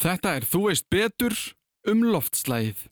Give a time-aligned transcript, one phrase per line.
[0.00, 1.36] Þetta er Þú veist betur
[1.90, 2.88] um loftslægið.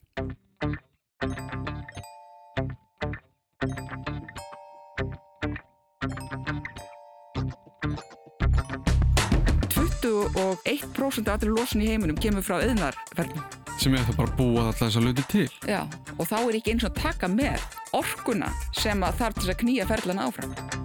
[10.39, 13.43] og 1% af allir losun í heiminum kemur frá yðnarferðin.
[13.79, 15.47] Sem er það bara búið alltaf þess að luti til.
[15.67, 15.81] Já,
[16.17, 19.89] og þá er ekki eins og taka með orkuna sem að þarf til að knýja
[19.89, 20.78] ferðlan áfram.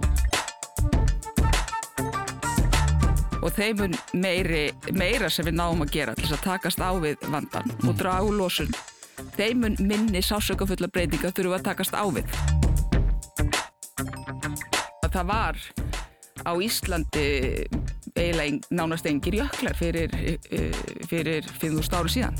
[3.45, 7.69] Og þeim meiri, meira sem við náum að gera til að takast á við vandan
[7.69, 7.89] mm.
[7.91, 8.71] og draga úr losun,
[9.37, 12.25] þeim minni sásökafulla breytinga þurfum að takast á við.
[15.05, 15.61] Það var
[16.41, 17.27] á Íslandi
[18.15, 20.11] eiginlega nánast engir jöklar fyrir,
[20.49, 20.73] eh,
[21.07, 22.35] fyrir 5.000 áru síðan.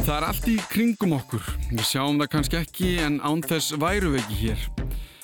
[0.00, 1.44] Það er allt í kringum okkur.
[1.70, 4.79] Við sjáum það kannski ekki en án þess væru við ekki hér.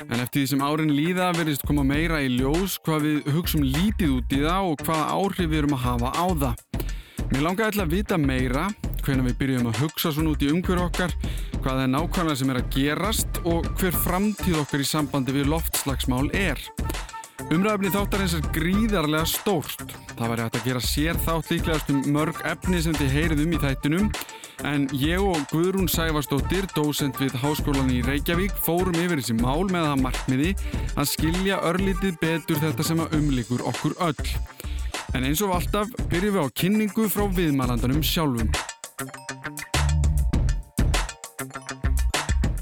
[0.06, 4.12] En eftir því sem árin líða verðist koma meira í ljós hvað við hugsaum lítið
[4.20, 6.84] út í það og hvaða áhrif við erum að hafa á það.
[7.32, 8.68] Mér langar alltaf að vita meira
[9.02, 11.14] hvernig við byrjum að hugsa svona út í umhverju okkar
[11.58, 16.28] hvað er nákvæmlega sem er að gerast og hver framtíð okkar í sambandi við loftslagsmál
[16.38, 16.62] er.
[17.46, 19.92] Umræðafni þáttarins er gríðarlega stórt.
[20.16, 23.54] Það væri hægt að gera sér þátt líklegast um mörg efni sem þið heyrið um
[23.54, 24.08] í þættinum
[24.66, 29.86] en ég og Guðrún Sæfarsdóttir, dósend við Háskólan í Reykjavík, fórum yfir þessi mál með
[29.92, 30.52] það markmiði
[30.96, 34.30] að skilja örlítið betur þetta sem að umlikur okkur öll.
[35.14, 38.50] En eins og alltaf byrjum við á kynningu frá viðmælandanum sjálfum.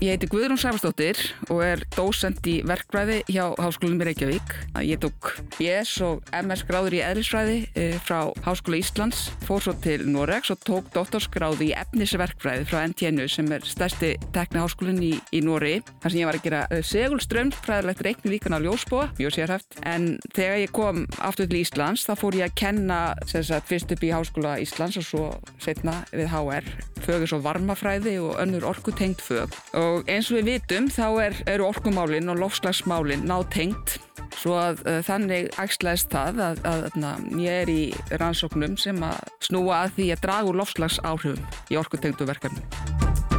[0.05, 1.16] Ég heiti Guðrún Sæfarsdóttir
[1.48, 4.50] og er dósend í verkfræði hjá Háskólanum í Reykjavík.
[4.84, 10.05] Ég tók BS og MS gráður í eðlisfræði eh, frá Háskóla Íslands, fór svo til
[10.12, 15.78] Noregs og tók doktorsgráði í efnisverkfræði frá NTNU sem er stærsti tekniháskólinn í, í Nóri.
[16.02, 19.80] Þar sem ég var að gera eh, segulströmm, fræðilegt reikni líkan á ljósbúa, mjög sérhæft.
[19.89, 23.00] En þegar ég kom aftur til Íslands þá fór ég að kenna
[23.33, 25.33] sagt, fyrst upp í Háskóla Íslands og svo
[25.64, 26.70] setna við HR,
[27.06, 29.55] fögur svo varmafræði og önnur orkutengt fög.
[29.80, 33.98] Og og eins og við vitum þá er, eru orkumálinn og lofslagsmálinn nátengt
[34.34, 37.82] svo að uh, þannig ægslæðist það að, að, að ég er í
[38.18, 43.33] rannsóknum sem að snúa að því að dragu lofslags áhrifum í orkutengtu verkefni.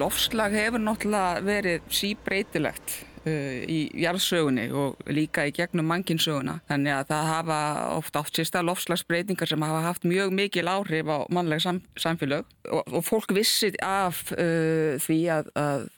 [0.00, 2.94] Lofslag hefur náttúrulega verið síbreytilegt
[3.26, 6.58] uh, í jarðsögunni og líka í gegnum mannkinsöguna.
[6.70, 7.60] Þannig að það hafa
[7.98, 12.82] ofta átt sérsta lofslagsbreytingar sem hafa haft mjög mikil áhrif á mannlega sam samfélag og,
[12.88, 15.88] og fólk vissi af uh, því að, að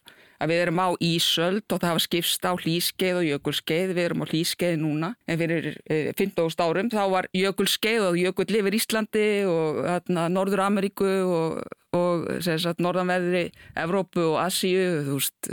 [0.43, 4.25] að við erum á Ísöld og það hafa skipst á hlýskeið og jökulskeið, við erum
[4.25, 6.91] á hlýskeið núna en fyrir e, 15 árum.
[6.93, 11.63] Þá var jökulskeið og jökull lifir Íslandi og hérna, Norður Ameríku og,
[11.95, 13.49] og sagt, norðanverðri
[13.79, 15.53] Evrópu og Asíu, þú veist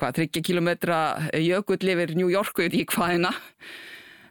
[0.00, 1.00] hvað, 30 kilometra
[1.36, 3.34] jökull lifir New Yorku í hvaðina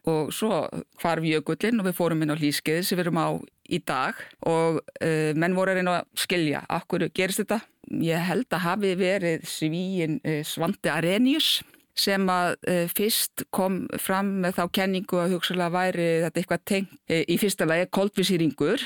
[0.09, 0.63] og svo
[1.01, 3.29] hvarf jökullin og við fórum inn á hlýskeiði sem við erum á
[3.71, 4.17] í dag.
[4.49, 7.61] Og uh, menn voru að reyna að skilja akkur gerist þetta.
[7.99, 11.59] Ég held að hafi verið svíin uh, Svante Arrhenius
[11.97, 17.17] sem að uh, fyrst kom fram með þá kenningu að hugsalega væri þetta eitthvað tengt
[17.35, 18.85] í fyrsta lagi koldvísýringur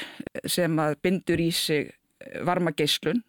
[0.49, 1.93] sem að bindur í sig
[2.45, 3.21] varmageislun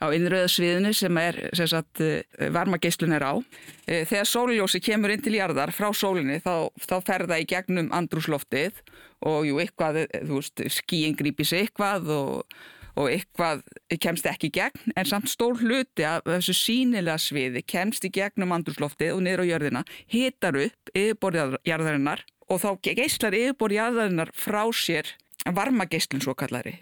[0.00, 3.34] á innröðasviðinu sem er sem sagt, eh, varmageislun er á.
[3.86, 7.90] Eh, þegar sóljósi kemur inn til jarðar frá sólinni þá, þá fer það í gegnum
[7.90, 8.72] andrúsloftið
[9.26, 12.44] og jú, eitthvað, eh, þú veist, skíin grípir sig eitthvað og,
[12.96, 13.64] og eitthvað
[14.00, 18.54] kemst ekki í gegn en samt stór hluti af þessu sínilega sviði kemst í gegnum
[18.56, 26.24] andrúsloftið og niður á jörðina, hitar upp yfirborðjarðarinnar og þá geislar yfirborðjarðarinnar frá sér varmageislun
[26.24, 26.78] svo kallari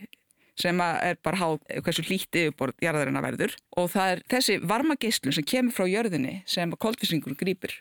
[0.57, 2.05] sem er bara háð hversu
[2.81, 7.75] jarðarinn að verður og það er þessi varmageislun sem kemur frá jörðinni sem koldvísringurinn grýpur.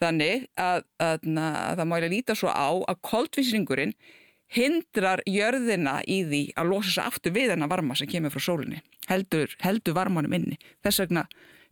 [0.00, 3.94] Þannig að, að, að það máli líta svo á að koldvísringurinn
[4.52, 8.82] hindrar jörðina í því að losa sér aftur við þennan varma sem kemur frá sólinni,
[9.10, 10.58] heldur, heldur varmanum inni.
[10.86, 11.26] Þess vegna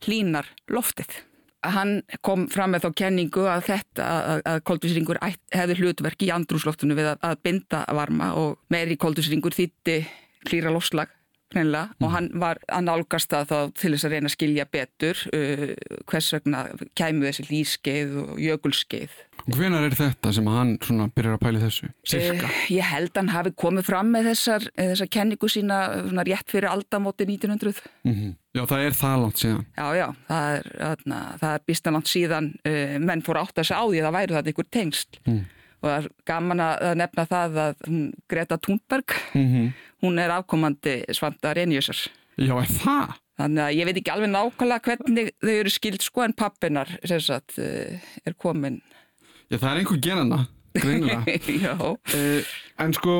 [0.04, 1.22] hlínar loftið.
[1.64, 6.96] Hann kom fram með þá kenningu að þetta að, að koldvísringur hefði hlutverk í andrúsloftinu
[6.98, 10.02] við að, að binda varma og meiri koldvísringur þýtti
[10.44, 11.08] klýra lofslag
[11.54, 15.22] greinlega, og hann var að nálgast það þá til þess að reyna að skilja betur
[15.30, 15.66] uh,
[16.10, 16.64] hvers vegna
[16.98, 19.16] kæmu þessi lískeið og jökulskeið.
[19.44, 20.78] Hvenar er þetta sem hann
[21.12, 21.88] byrjar að pæli þessu?
[22.08, 22.48] Cirka?
[22.48, 26.70] Uh, ég held hann hafi komið fram með þessar, þessar kenningu sína svona rétt fyrir
[26.70, 27.82] aldamóti 1900.
[28.08, 28.30] Mm -hmm.
[28.54, 29.66] Já, það er það langt síðan.
[29.76, 33.68] Já, já, það er, þarna, það er býstan langt síðan uh, menn fór átt að
[33.68, 35.20] segja á því að það væri þetta ykkur tengst.
[35.26, 35.42] Mm.
[35.84, 37.74] Og það er gaman að nefna það að
[38.28, 39.72] Greta Thunberg, mm -hmm.
[40.00, 42.08] hún er afkomandi Svanda Renjusar.
[42.38, 43.20] Já, er það?
[43.34, 47.58] Þannig að ég veit ekki alveg nákvæmlega hvernig þau eru skild sko en pappinar sagt
[47.58, 48.80] er komin
[49.52, 50.40] Já, það er einhver genana,
[50.74, 51.38] greinilega.
[51.66, 51.74] Já.
[51.78, 52.52] Uh,
[52.84, 53.16] en sko,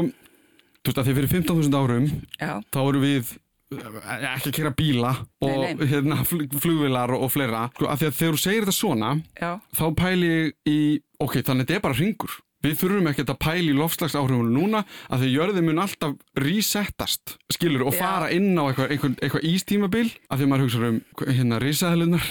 [0.83, 2.07] þú veist að því fyrir 15.000 árum,
[2.41, 2.55] Já.
[2.75, 3.35] þá eru við
[3.75, 5.13] eh, ekki að kera bíla
[5.45, 5.85] og nei, nei.
[5.93, 7.67] Hérna, flugvilar og, og fleira.
[7.77, 9.53] Sko, að því að þegar þú segir þetta svona, Já.
[9.79, 10.81] þá pæli ég í,
[11.21, 12.41] ok, þannig þetta er bara ringur.
[12.65, 14.81] Við þurfum ekki að pæli í lofslagsáhrifunum núna
[15.13, 18.01] að því jörðin mun alltaf resettast, skilur, og Já.
[18.01, 20.97] fara inn á eitthvað, eitthvað, eitthvað ístímabil að því maður hugsa um
[21.29, 22.31] hérna risaðlunar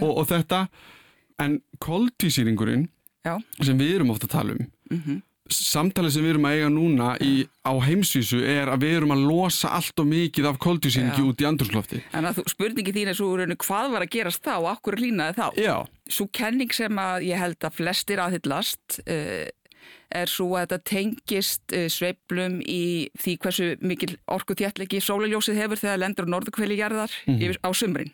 [0.00, 0.62] og, og þetta.
[1.42, 2.86] En koldvísýringurinn
[3.22, 3.36] Já.
[3.62, 5.20] sem við erum ofta að tala um mm -hmm.
[5.52, 9.24] samtalið sem við erum að eiga núna í, á heimsvísu er að við erum að
[9.30, 13.18] losa allt og mikið af koldvísýringi út í andurslofti En að þú, spurningi þín er
[13.18, 15.76] svo rauninu hvað var að gerast þá og akkur línaði þá Já.
[16.08, 19.46] Svo kenning sem að ég held að flestir aðhyllast uh,
[20.10, 25.78] er svo að þetta tengist uh, sveiflum í því hversu mikil orku þjættlegi sólaljósið hefur
[25.78, 27.62] þegar lendur á norðukveli jarðar mm -hmm.
[27.62, 28.12] á sumrin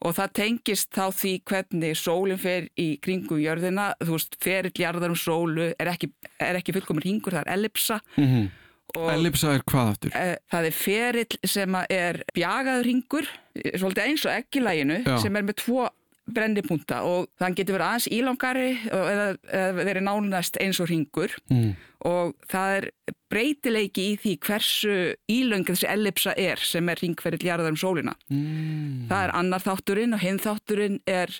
[0.00, 5.12] og það tengist þá því hvernig sólinn fer í kringum jörðina, þú veist, ferill jarðar
[5.12, 6.10] um sólu er ekki,
[6.40, 8.00] er ekki fullkomur ringur, það er ellipsa.
[8.16, 8.48] Mm -hmm.
[8.90, 10.10] Ellipsa er hvað aftur?
[10.16, 15.56] E, það er ferill sem er bjagaður ringur, svolítið eins og ekkilæginu, sem er með
[15.62, 15.88] tvo
[16.34, 21.72] brennipunta og þann getur verið aðeins ílangari eða, eða verið nánast eins og ringur mm.
[22.10, 22.88] og það er
[23.30, 24.96] breytileiki í því hversu
[25.30, 28.16] ílöng þessi ellipsa er sem er ringferill jarðar um sólina.
[28.32, 29.06] Mm.
[29.10, 31.34] Það er annar þátturinn og hinn þátturinn er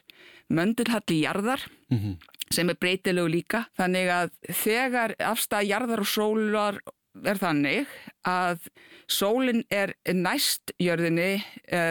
[0.50, 2.14] möndulhalli jarðar mm -hmm.
[2.50, 3.66] sem er breytilegu líka.
[3.78, 4.30] Þannig að
[4.62, 6.80] þegar afstæða jarðar og sólar
[7.24, 7.90] er þannig
[8.26, 8.68] að
[9.10, 11.42] sólinn er næst jörðinni,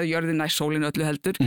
[0.07, 1.39] jörðin næst sólinn öllu heldur,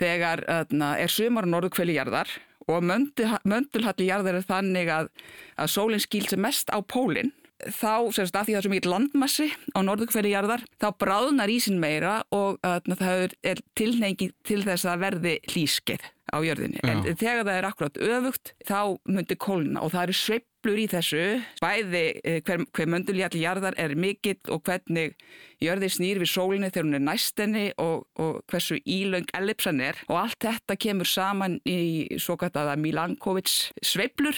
[0.00, 2.32] þegar öðna, er sumar og norðukveli jarðar
[2.70, 5.10] og möndulhalli jarðar er þannig að,
[5.58, 8.92] að sólinn skýl sem mest á pólinn þá, semst að því það er svo mikið
[8.94, 14.88] landmassi á norðukveri jarðar, þá bráðnar ísin meira og öðna, það er, tilneingi til þess
[14.88, 16.80] að verði hlýskeið á jörðinni.
[16.80, 16.92] Já.
[16.92, 20.18] En þegar það er akkurat öfugt, þá myndir kólna og það eru
[20.60, 21.20] sveplur í þessu,
[21.62, 22.02] bæði
[22.44, 25.14] hver, hver möndulhalli jarðar er mikill og hvernig
[25.60, 29.96] jörði snýr við sólinni þegar hún er næstenni og, og hversu ílöng ellipsan er.
[30.08, 34.36] Og allt þetta kemur saman í svo kvært Milankovits sveplur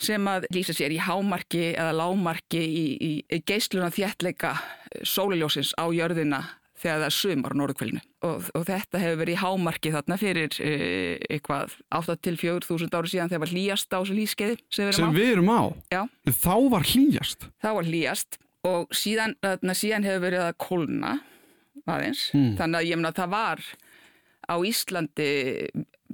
[0.00, 3.12] sem að lýsa sér í hámarki eða lámarki í, í,
[3.44, 4.54] geisluna þjættleika
[5.04, 6.40] sóliljósins á jörðina
[6.80, 10.56] þegar það er sumar á norðkvælinu og, og þetta hefur verið í hámarki þarna fyrir
[10.64, 10.72] e,
[11.30, 15.18] eitthvað 8-4.000 ári síðan þegar var hlýjast á þessu lískeiði sem við erum sem á.
[15.20, 15.60] Við erum á.
[15.92, 16.02] Já.
[16.40, 17.46] Þá var hlýjast?
[17.60, 18.40] Þá var hlýjast
[18.70, 21.12] og síðan, þarna, síðan hefur verið að kólna
[21.90, 22.52] aðeins, Hmm.
[22.58, 23.62] þannig að ég meina að það var
[24.50, 25.28] á Íslandi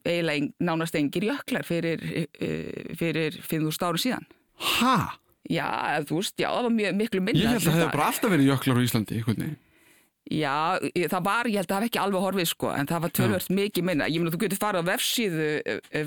[0.07, 2.03] eiginlega nánast engir jöklar fyrir,
[2.39, 2.51] e,
[2.97, 4.27] fyrir 5.000 ári síðan.
[4.61, 5.19] Hæ?
[5.51, 5.67] Já,
[6.07, 7.39] þú veist, já, það var mjög miklu minna.
[7.43, 9.53] Ég held að það hefði bara alltaf verið jöklar á Íslandi, hvernig?
[10.27, 13.13] Já, það var, ég held að það hef ekki alveg horfið sko, en það var
[13.15, 14.09] tölvört mikið minna.
[14.11, 15.51] Ég meina, þú getur farið á vefsíðu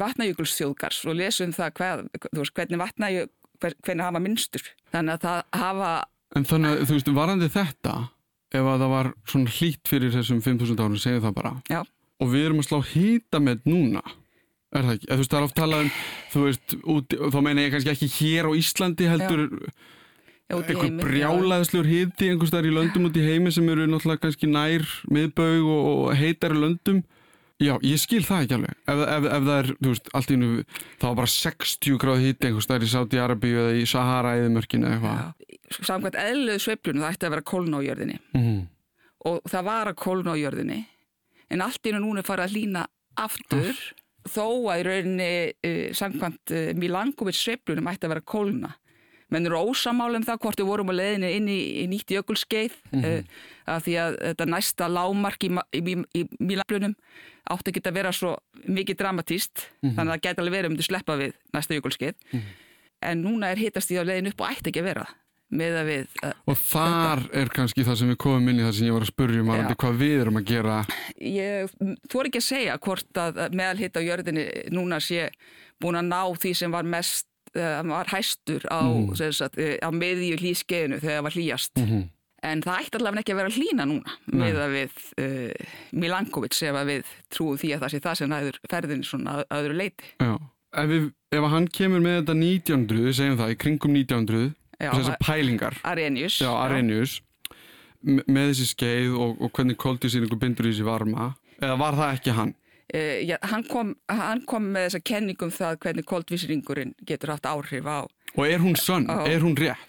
[0.02, 4.66] vatnajökulsþjóðgars og lesa um það hvað, þú veist, hvernig vatnajökul, hvernig hafa minnstur.
[4.92, 5.92] Þannig að það hafa,
[6.38, 7.94] En þannig að, þú veist, varandi þetta,
[8.60, 11.80] ef að það var svona hlýtt fyrir þessum 5.000 árum, segjum það bara, já,
[12.20, 14.04] og við erum að slá hýta með núna,
[14.76, 15.10] er það ekki?
[15.10, 15.94] Þú veist, það er oft talað um,
[16.34, 19.72] þú veist, út, þá meina ég kannski ekki hér á Íslandi heldur í
[20.50, 21.04] einhver heimi.
[21.06, 25.68] brjálaðslegur hýti einhvers staðar í löndum út í heimi sem eru náttúrulega kannski nær miðbaug
[25.70, 27.04] og, og heitari löndum.
[27.60, 28.76] Já, ég skil það ekki alveg.
[28.88, 30.50] Ef, ef, ef það er, þú veist, allt í nú,
[31.02, 35.20] þá var bara 60 gráð hýti einhvers staðar í Saudi-Arabíu eða í Sahara-eðimörkinu eða eitthvað.
[35.20, 38.60] Já, samkvæmt eðluðu sveiflunum það ætti að vera kólna á jörðinni Mhm.
[39.30, 40.80] og það var að kólna á jörðinni
[41.52, 42.86] en allt í núna er farið að hlýna
[43.20, 43.76] aftur
[44.30, 48.72] þó að í rauninni uh, samkvæmt uh, Milankovits sveiflunum ætti að vera kólna
[49.30, 52.78] menn eru ósamála um það hvort við vorum á leiðinni inn í, í nýtt jökulskeið
[52.92, 53.20] mm -hmm.
[53.20, 56.96] uh, að því að þetta næsta lámark í, í, í, í Milanblunum
[57.50, 60.90] átti ekki að vera svo mikið dramatíst þannig að það gæti alveg verið um til
[60.90, 62.16] sleppa við næsta jökulskeið
[63.02, 65.08] en núna er hittast í á leiðin upp og ætti ekki að vera
[65.50, 68.76] með að við uh, Og þar er kannski það sem við komum inn í það
[68.78, 69.64] sem ég var að spurja um Já.
[69.84, 70.76] hvað við erum að gera.
[71.18, 71.74] ég
[72.06, 74.46] þú ekki að segja hvort að meðalhitt á jörðinni
[74.76, 75.30] núna sé
[75.82, 79.34] búin að ná því sem var mest uh, var hæstur á, mm.
[79.34, 82.08] sagt, eh, á miðju hlýskeiðinu þegar það var hlýjast Mhm.
[82.40, 84.38] En það ætti allavega ekki að vera hlína núna Nei.
[84.46, 88.32] með að við uh, Milankovic ef að við trúum því að það sé það sem
[88.32, 90.12] ræður ferðin svona að, að öðru leiti.
[90.24, 90.36] Já.
[90.70, 94.48] Ef, við, ef hann kemur með þetta 1900, við segjum það, í kringum 1900,
[94.80, 96.38] Já, þessar pælingar, Arrhenius.
[96.40, 97.18] já, Arrhenius,
[98.08, 102.38] með þessi skeið og, og hvernig koltvísýringu bindur í þessi varma, eða var það ekki
[102.40, 102.54] hann?
[102.90, 107.86] Uh, já, hann, kom, hann kom með þessa kenningum það hvernig koldvísringurinn getur haft áhrif
[107.86, 108.00] á.
[108.36, 109.06] Og er hún sönn?
[109.06, 109.28] Já.
[109.30, 109.86] Er hún rétt?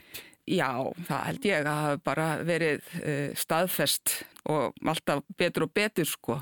[0.50, 0.68] Já,
[1.06, 4.16] það held ég að hafa bara verið uh, staðfest
[4.50, 6.40] og alltaf betur og betur sko.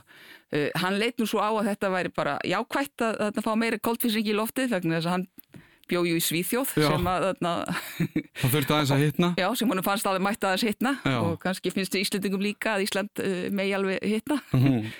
[0.51, 3.79] Uh, hann leit nú svo á að þetta væri bara jákvætt að, að fá meiri
[3.85, 5.27] koldvísring í loftið vegna þess að hann
[5.89, 6.89] bjóju í Svíþjóð Já.
[6.91, 7.53] sem að, þarna,
[8.43, 9.29] Það þurfti aðeins að hitna?
[9.41, 11.15] já, sem honum fannst alveg mætt aðeins hitna Já.
[11.23, 13.23] og kannski finnst Íslandingum líka að Ísland
[13.57, 14.91] megi alveg hitna Mhm.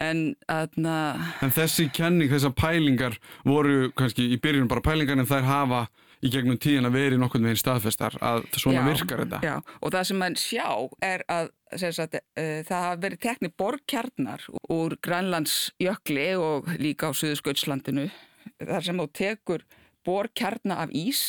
[0.00, 0.96] En aðna,
[1.44, 5.84] En þessi kenning, þessar pælingar voru kannski í byrjunum bara pælingar en þær hafa
[6.24, 9.40] í gegnum tíðin að veri nokkurn veginn staðfestar að svona Já, virkar þetta.
[9.44, 10.68] Já, og það sem mann sjá
[11.04, 18.08] er að sagt, uh, það hafa verið tekni borgkjarnar úr Grænlandsjökli og líka á Suðurskautslandinu
[18.62, 19.66] þar sem þú tekur
[20.04, 21.20] borkjarna af ís,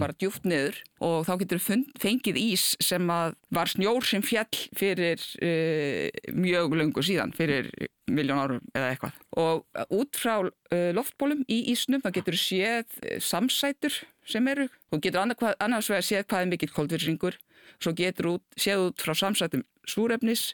[0.00, 4.62] bara djúft niður og þá getur fund, fengið ís sem að var snjór sem fjall
[4.76, 7.68] fyrir uh, mjög lungu síðan, fyrir
[8.14, 9.20] miljón árum eða eitthvað.
[9.40, 9.64] Og
[9.98, 14.68] út frá uh, loftbólum í ísnum þá getur séð uh, samsætur sem eru.
[14.92, 17.38] Þú getur annað, annars vegar séð hvað er mikill koldvirringur,
[17.82, 20.52] svo getur út, séð út frá samsætum súrefnis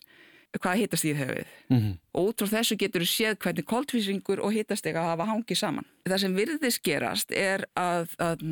[0.56, 1.50] hvað hitastíð hefur við.
[1.68, 1.90] Mhm.
[2.16, 5.86] Og út frá þessu getur þú séð hvernig koldvísingur og hitastega hafa hangið saman.
[6.08, 8.44] Það sem virðist gerast er að, að,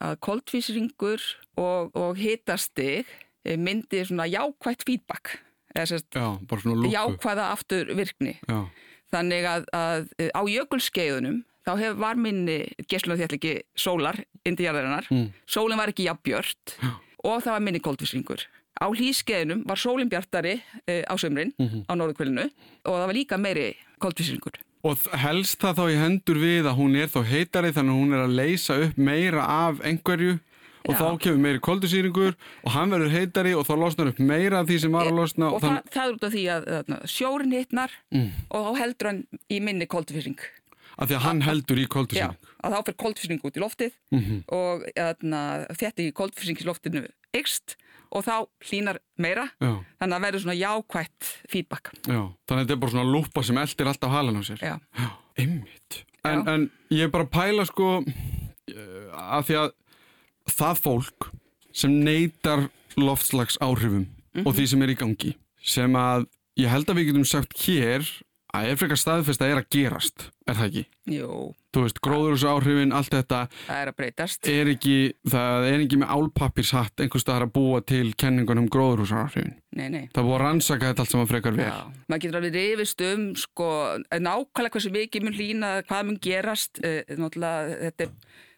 [0.00, 1.20] að koldvísingur
[1.56, 3.06] og, og hitastig
[3.44, 5.38] myndi svona jákvætt feedback.
[5.74, 6.38] Sérst, Já,
[6.94, 8.36] jákvæða aftur virkni.
[8.48, 8.60] Já.
[9.14, 12.58] Þannig að, að á jökulskeiðunum þá hefur var minni
[12.90, 15.06] geslun þétt ekki sólar indi jarðarinnar.
[15.10, 15.32] Mm.
[15.50, 16.76] Sólinn var ekki jafnbjört
[17.24, 18.46] og það var minni koldvísingur.
[18.74, 21.84] Á hlýskeiðunum var sólinn bjartari uh, á sömrin Mhm.
[21.86, 22.46] á norðukvölinu
[22.84, 23.68] og það var líka meiri
[24.02, 24.58] koldvísingur.
[24.84, 28.12] Og helst það þá í hendur við að hún er þá heitari þannig að hún
[28.14, 30.38] er að leysa upp meira af einhverju
[30.88, 34.66] og þá kemur meiri koldusýringur og hann verður heitari og þá losnar upp meira af
[34.68, 36.68] því sem var að losna og það, það er út af því að,
[37.08, 38.28] sjórin hittnar Mm.
[38.50, 40.38] og þá heldur hann í minni koldvísing.
[40.98, 42.36] af því að hann heldur í koldusýring.
[42.62, 44.44] að þá fyrir koldvísing út í loftið Mhm.
[44.48, 47.76] og þetta í koldvísing í loftinu ykst
[48.14, 51.90] og þá hlínar meira Já, þannig að verður svona jákvætt feedback.
[52.06, 52.30] já.
[52.46, 54.58] Þannig að þetta er bara svona lúpa sem eldir alltaf halan á sér.
[54.62, 54.78] Já,
[55.38, 56.04] ymmit.
[56.24, 58.04] En, en ég er bara að pæla sko
[58.68, 59.72] eh, að því að
[60.50, 61.30] það fólk
[61.74, 64.46] sem neytar loftslags áhrifum Mhm.
[64.48, 66.26] og því sem er í gangi sem að
[66.58, 68.02] ég held að við getum sagt hér
[68.54, 70.84] að ef frekar staðfest að er að gerast er það ekki?
[71.10, 74.46] jú, Þú veist, gróðurúsa áhrifin, allt þetta það er að breytast.
[74.46, 79.54] er ekki, það er ekki með álpappirshatt einhvers staðar að búa til kenningunum gróðurúsa áhrifin.
[79.74, 80.08] Nei, nei.
[80.14, 81.66] Það að rannsaka þetta allt saman frekar vel.
[81.66, 83.68] Já, maður getur alveg rifist um sko,
[84.10, 88.10] nákvæmlega hversu mikið mun hlýna, hvað mun gerast uh, náttúrulega þetta er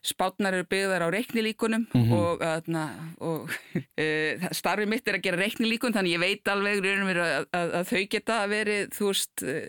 [0.06, 2.80] spátnar eru byggðar á reiknilíkunum og, uh,
[3.26, 7.48] og uh, starfið mitt er að gera reiknilíkun þannig ég veit alveg raunum mér að,
[7.58, 9.60] að, að þau geta verið þú veist uh,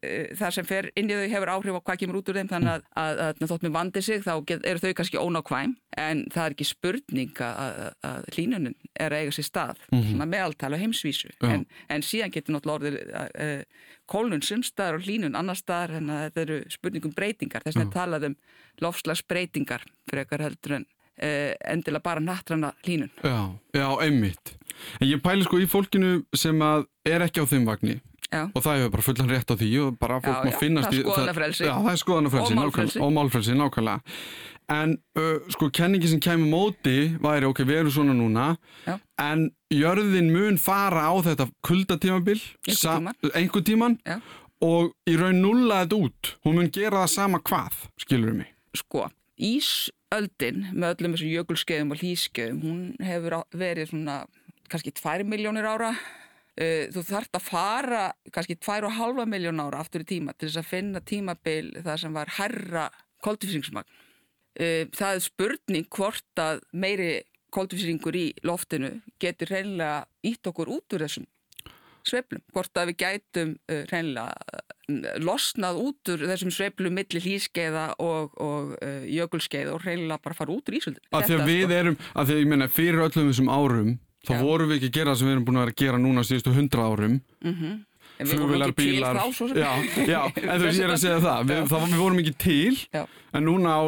[0.00, 2.52] uh, það sem fer inn í þau hefur áhrif á hvað kemur út úr þeim
[2.54, 6.24] þannig að, að, að þótt mér vandi sig þá get, eru þau kannski ónákvæm en
[6.30, 10.78] það er ekki spurning að, að, að hlínunin er að eiga sér stað svona meðaltala
[10.80, 11.32] heimsvísu.
[11.46, 16.22] En, en síðan getur náttúrulega orðið uh, kólnun sumstaðar og hlínun annar staðar en að
[16.26, 18.36] þetta eru spurningum breytingar þess vegna er talað um
[18.84, 23.40] lofslagsbreytingar frekar heldur en uh, endilega bara nattrana hlínun Já,
[23.76, 24.54] já, einmitt.
[25.00, 28.00] En ég pæli sko í fólkinu sem að er ekki á þeim vagni
[28.30, 28.44] Já.
[28.46, 30.86] og það hefur bara fullan rétt á því og bara fólk Já, má já, finnast
[30.86, 31.00] það í...
[31.66, 33.00] Já, það er skoðanafrelsi.
[33.02, 34.14] Og málfrelsi, nákvæmlega.
[34.70, 38.44] En uh, sko, kenningi sem kemur móti væri, ok, við erum svona núna,
[38.86, 38.98] Já.
[39.18, 42.38] en jörðin mun fara á þetta kuldatímabil,
[43.34, 44.20] einhvern tíman Já.
[44.62, 46.34] og í raun nulla þetta út.
[46.46, 48.52] Hún mun gera það sama hvað, skilur mig.
[48.78, 49.08] sko,
[49.40, 54.20] ísöldin með öllum þessum jökulskeiðum og hlýskeiðum hún hefur verið svona
[54.70, 55.90] kannski 2 miljónir ára
[56.60, 58.02] þú þarft að fara
[58.34, 62.30] kannski 2,5 miljón ára aftur í tíma til þess að finna tímabil það sem var
[62.36, 62.84] herra
[63.24, 63.88] koldvísingsmagn.
[64.58, 67.12] Uh, það er spurning hvort að meiri
[67.54, 71.28] koldvísingur í loftinu getur reynilega ítt okkur út úr þessum
[72.06, 72.42] sveiflum.
[72.54, 78.36] Hvort að við gætum uh, reynilega uh, losnað út úr þessum sveiflum milli hlýskeiða og,
[78.42, 81.10] og uh, jökulskeiða og reynilega bara fara út úr ísöldinu.
[81.12, 84.34] Af því að við erum, af því að ég meina fyrir öllum þessum árum þá
[84.34, 84.40] Já.
[84.44, 86.26] vorum við ekki að gera það sem við erum búin að vera að gera núna
[86.26, 87.20] síðustu hundra árum
[88.28, 89.72] flugvilar, bílar Þá, já,
[90.04, 92.76] já, en þú veist ég er að segja það við, það, við vorum ekki til
[92.92, 93.02] Já.
[93.32, 93.82] en núna á,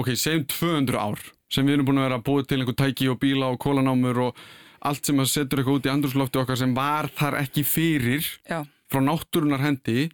[0.00, 3.10] ok, segjum 200 ár sem við erum búin að vera að búið til einhver tæki
[3.12, 4.40] og bíla og kólanámur og
[4.86, 8.60] allt sem að setur eitthvað út í andrúslofti okkar sem var þar ekki fyrir Já,
[8.90, 10.10] frá náttúrunar hendi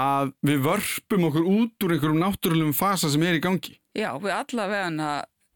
[0.00, 3.76] að við vörpum okkur út úr einhverjum náttúrulegum fasa sem er í gangi.
[3.96, 5.10] Já, við allavegna,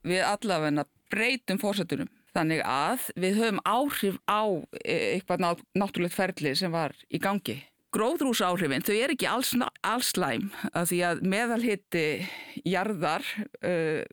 [0.05, 2.09] við allavegna breytum fórsetunum.
[2.37, 4.45] Þannig að við höfum áhrif á
[4.83, 7.57] e, eitthvað ná, náttúrulegt ferli sem var í gangi.
[7.95, 12.03] Gróðrúsáhrifin, þau er ekki alls, alls slæm að því að meðalhitti
[12.67, 13.23] jarðar
[13.63, 14.03] uh,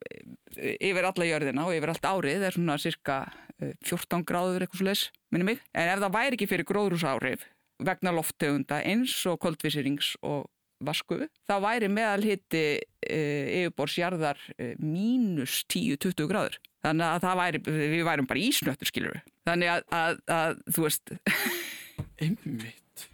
[0.54, 5.04] yfir alla jörðina og yfir allt árið er svona cirka uh, 14 gráður eitthvað sluðis,
[5.35, 5.64] minni mig.
[5.75, 7.45] En ef það væri ekki fyrir gróðrúsáhrif
[7.85, 10.47] vegna loftegunda eins og koldvísirings og
[10.87, 16.62] vasku, þá væri meðalhitti uh, yfirborsjarðar uh, mínus 10-20 gráður.
[16.85, 19.29] Þannig að það væri, við værum bara ísnöttur, skilur við.
[19.49, 21.12] Þannig að, að, að þú veist,
[22.25, 23.05] Einmitt.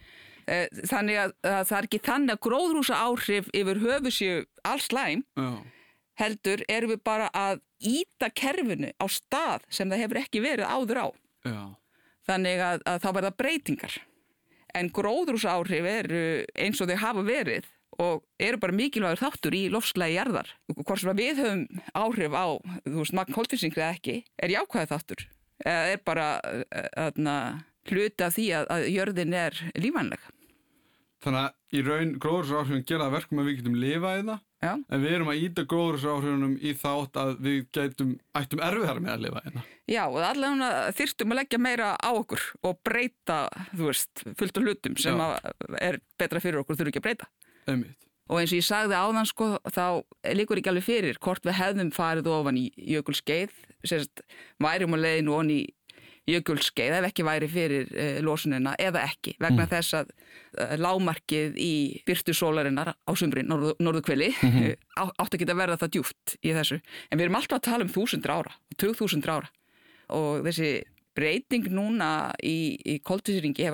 [0.51, 4.89] eh, þannig að, að það er ekki þannig að gróðrúsa áhrif yfir höfu séu alls
[4.95, 5.51] læm, Já.
[6.25, 11.01] heldur erum við bara að íta kerfinu á stað sem það hefur ekki verið áður
[11.01, 11.09] á.
[11.49, 11.61] Já.
[12.29, 13.95] Þannig að, að þá verða breytingar.
[14.77, 16.19] En gróðrúsa áhrif eru
[16.55, 17.65] eins og þau hafa verið
[17.99, 20.53] og eru bara mikilvægur þáttur í lofslægi jarðar.
[20.81, 21.65] Hvort sem við höfum
[21.99, 22.47] áhrif á,
[22.87, 25.25] þú veist, magn koltvísingri eða ekki, er jákvæði þáttur.
[25.61, 26.29] Eða er bara
[27.09, 27.39] öðna,
[27.91, 30.29] hluti af því að, að jörðin er lífanleg.
[31.21, 34.75] Þannig að í raun gróðursáhrifin gera það verkum að við getum lifað í það Já,
[34.77, 39.23] en við erum að íta gróðursáhrifunum í þátt að við gætum, ættum erfiðar með að
[39.25, 39.63] lifa hérna.
[39.89, 43.39] Já og allavega þyrstum að leggja meira á okkur og breyta,
[43.73, 45.23] þú veist, fullt af hlutum sem
[45.81, 47.31] er betra fyrir okkur þurfi ekki að breyta.
[47.71, 47.97] Einmitt.
[48.31, 49.85] Og eins og ég sagði áðan sko, þá
[50.39, 54.23] líkur ekki alveg fyrir hvort við hefðum farið ofan í jökulskeið, sérst,
[54.63, 55.61] værum að leiðin ofan í
[56.31, 61.73] jökulskeið ef ekki væri fyrir uh, losunina eða ekki, vegna þess að uh, lámarkið í
[62.07, 66.77] byrtu sólarinnar á sumrin, norðu, norðukvili, mm átt að geta verða það djúft í þessu.
[67.09, 69.49] En við erum alltaf að tala um þúsundur ára, tugþúsundur ára
[70.13, 70.73] og þessi
[71.17, 73.67] breyting núna í, í koltisýringi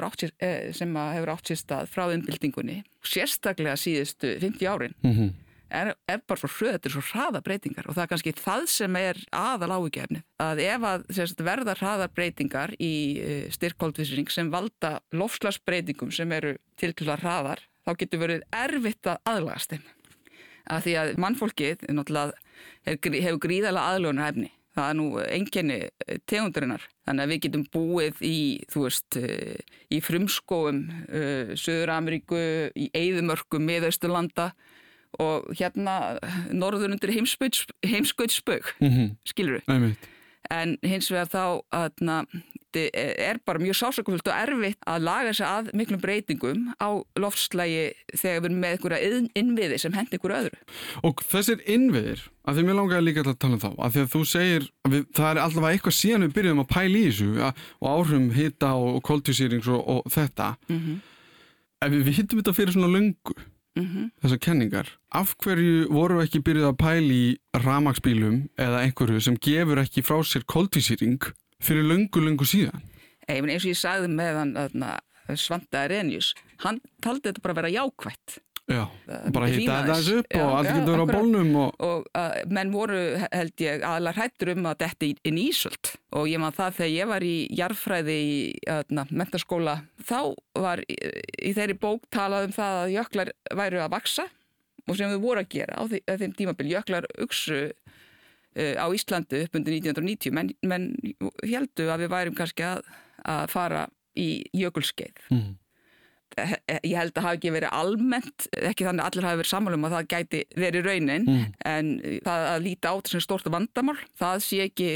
[0.77, 5.33] sem að hefur átt sér stað frá umbyltingunni, sérstaklega síðustu 50 árin, Mm -hmm.
[5.71, 8.67] er, er bara svo hröð, þetta er svo hraða breytingar og það er kannski það
[8.67, 14.51] sem er aðal áhugjefni að ef að sérst, verða hraðar breytingar í uh, styrkkoldvísring sem
[14.51, 19.83] valda lofslagsbreytingum sem eru til til að hraðar þá getur verið erfitt að aðlagast þeim
[20.67, 22.33] að því að mannfólkið náttúrulega
[22.87, 25.79] hefur, hefur gríðalega aðlögunar hefni það er nú enginni
[26.29, 28.39] tegundurinnar þannig að við getum búið í
[28.73, 29.61] þú veist, eh,
[29.91, 32.41] í frumskóum uh, Suður Ameríku
[32.77, 34.51] í Eidumörku, miðausturlanda
[35.23, 36.19] og hérna
[36.53, 39.17] norður undir heimskautsspög Mm -hmm.
[39.25, 39.97] skilur við,
[40.51, 41.45] en hins vegar þá
[42.77, 47.89] að er bara mjög sásökufullt og erfitt að laga sig að miklum breytingum á loftslægi
[48.13, 50.61] þegar við erum með einhverja innviði sem hendi einhverju öðru.
[51.09, 54.13] Og þessir innviðir, að því mér langaði líka að tala um þá, að því að
[54.15, 57.29] þú segir að við, það er allavega eitthvað síðan við byrjuðum að pæla í þessu
[57.49, 60.55] að, og áhrifum hita og, koltvísýrings og, og þetta.
[60.69, 61.05] Mm -hmm.
[61.87, 63.37] Ef við hittum þetta fyrir svona löngu,
[63.77, 69.37] Mm þessar kenningar, af hverju voru ekki byrjuð að pæla í ramagsbílum eða einhverju sem
[69.37, 71.21] gefur ekki frá sér koltvísýring
[71.63, 72.83] fyrir löngu, löngu síðan?
[73.27, 74.57] Ei, eins og ég sagði með hann
[75.35, 78.37] Svanda Renius, hann taldi þetta bara að vera jákvætt.
[78.67, 80.07] Já, Það bara þetta þess.
[80.11, 81.77] upp Já, og allt getur verið á bólnum og...
[81.87, 86.27] og uh, menn voru held ég aðlar hrættur um að þetta inn í Ísöld og
[86.27, 88.41] ég man það þegar ég var í jarfræði í
[88.75, 90.19] uh, mentaskóla þá
[90.59, 90.99] var í,
[91.47, 93.31] í þeirri bók talað um það að jöklar
[93.63, 94.27] væru að vaksa
[94.87, 97.61] og sem þau voru að gera á, því, þeim tímabil jöklar uksu
[98.57, 100.89] á Íslandu upp undir 1990 menn, menn
[101.45, 102.83] heldu að við værum kannski að,
[103.25, 105.55] að fara í jökulskeið Mm.
[106.85, 109.93] ég held að hafi ekki verið almennt ekki þannig að allir hafi verið sammálum að
[109.95, 111.53] það gæti verið raunin Mm.
[111.65, 111.91] en
[112.27, 114.89] það að líta á þetta sem stort vandamál það sé ekki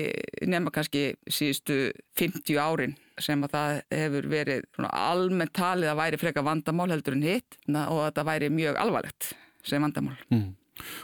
[0.51, 1.79] nema kannski síðustu
[2.18, 7.23] 50 árin sem að það hefur verið almennt talið að væri freka vandamál heldur en
[7.23, 9.33] hitt og að það væri mjög alvarlegt
[9.64, 10.16] sem vandamál.
[10.33, 10.57] Mm.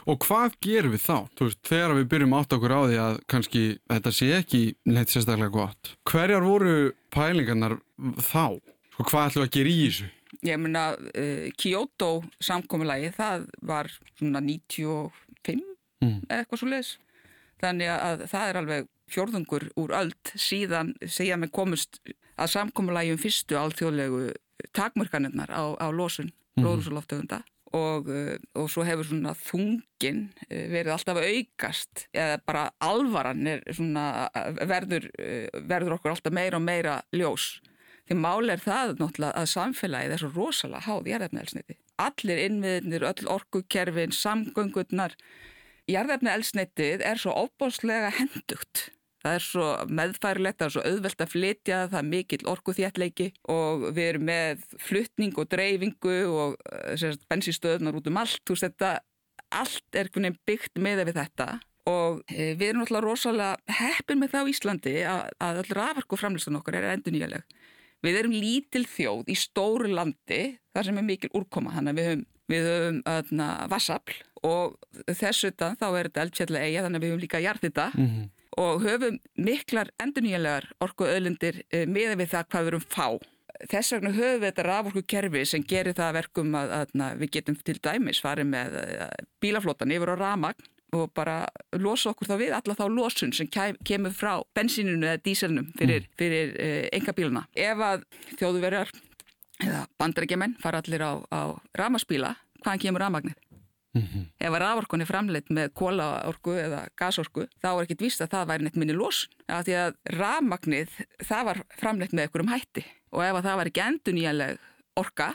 [0.07, 1.17] Og hvað gerum við þá?
[1.37, 4.61] Þú veist, þegar við byrjum átt okkur á því að kannski þetta sé ekki
[4.91, 5.93] neitt sérstaklega gott.
[6.11, 6.75] Hverjar voru
[7.13, 7.77] pælingarnar
[8.21, 8.59] þá?
[8.93, 10.11] Sko, hvað ætlum við að gera í þessu?
[10.43, 12.11] Ég meina uh, Kyoto
[12.43, 15.63] samkomulagi það var svona 95
[15.97, 16.19] Mm.
[16.29, 16.89] eitthvað svo leis.
[17.57, 21.97] Þannig að það er alveg fjórðungur úr öld síðan segja með komust
[22.37, 24.27] að samkomulagi um fyrstu alþjóðlegu
[24.77, 27.39] takmörkanirnar á, á losun gróðrúsaloftegunda
[27.75, 33.49] og, uh, og svo hefur svona þungin uh, verið alltaf að aukast eða bara alvaran
[33.75, 34.05] svona
[34.69, 37.57] verður, uh, verður okkur alltaf meira og meira ljós.
[38.07, 41.75] Því máli er það náttúrulega að samfélagið er svo rosalega háð jarðefnaelsniti.
[41.99, 45.17] Allir innviðnir, öll orkukerfin, samgöngurnar.
[45.91, 48.87] Jarðefnaelsnitið er svo óbáslega hendugt
[49.23, 53.87] Það er svo meðfærilegt, það er svo auðvelt að flytja, það er mikill orkuþjættleiki og
[53.97, 58.43] við erum með fluttning og dreifingu og uh, bensinstöðunar út um allt.
[58.45, 58.91] Þú veist þetta,
[59.57, 60.11] allt er
[60.45, 61.49] byggt með við þetta
[61.87, 66.19] og e, við erum alltaf rosalega heppin með það á Íslandi að, að allra afarku
[66.19, 67.45] framlistan okkar er endur nýjaleg.
[68.03, 70.41] Við erum lítil þjóð í stóru landi
[70.75, 74.75] þar sem er mikil úrkoma, þannig að við höfum, við höfum vassafl og
[75.07, 78.83] þessu þá er þetta eldfjallega eiga þannig að við höfum líka jarðita mm -hmm og
[78.85, 83.07] höfum miklar endurnýjanlegar orku öðlindir e, eh, með við það hvað við erum fá.
[83.71, 87.31] Þess vegna höfum við þetta raforku kerfi sem gerir það verkum að, að, að við
[87.37, 89.05] getum til dæmis farið með eh,
[89.41, 91.41] bílaflótan yfir á ramagn og bara
[91.75, 96.15] losa okkur þá við alla þá losun sem kemur frá bensínunu eða díselnum fyrir, mm.
[96.19, 97.43] fyrir e, eh, enga bíluna.
[97.53, 98.07] Ef að
[98.39, 98.93] þjóðuverjar
[99.65, 101.41] eða bandarækjumenn fara allir á, á
[101.77, 103.37] ramaspíla, hvaðan kemur ramagnir?
[103.97, 104.25] Mm -hmm.
[104.39, 108.47] Ef að raforkun er framleitt með kólaorku eða gasorku þá er ekkit vist að það
[108.51, 109.29] væri neitt minni losun.
[109.47, 110.89] Já, því að rafmagnið
[111.23, 114.59] það var framleitt með einhverjum hætti og ef að það var ekki endur nýjanleg
[114.95, 115.29] orka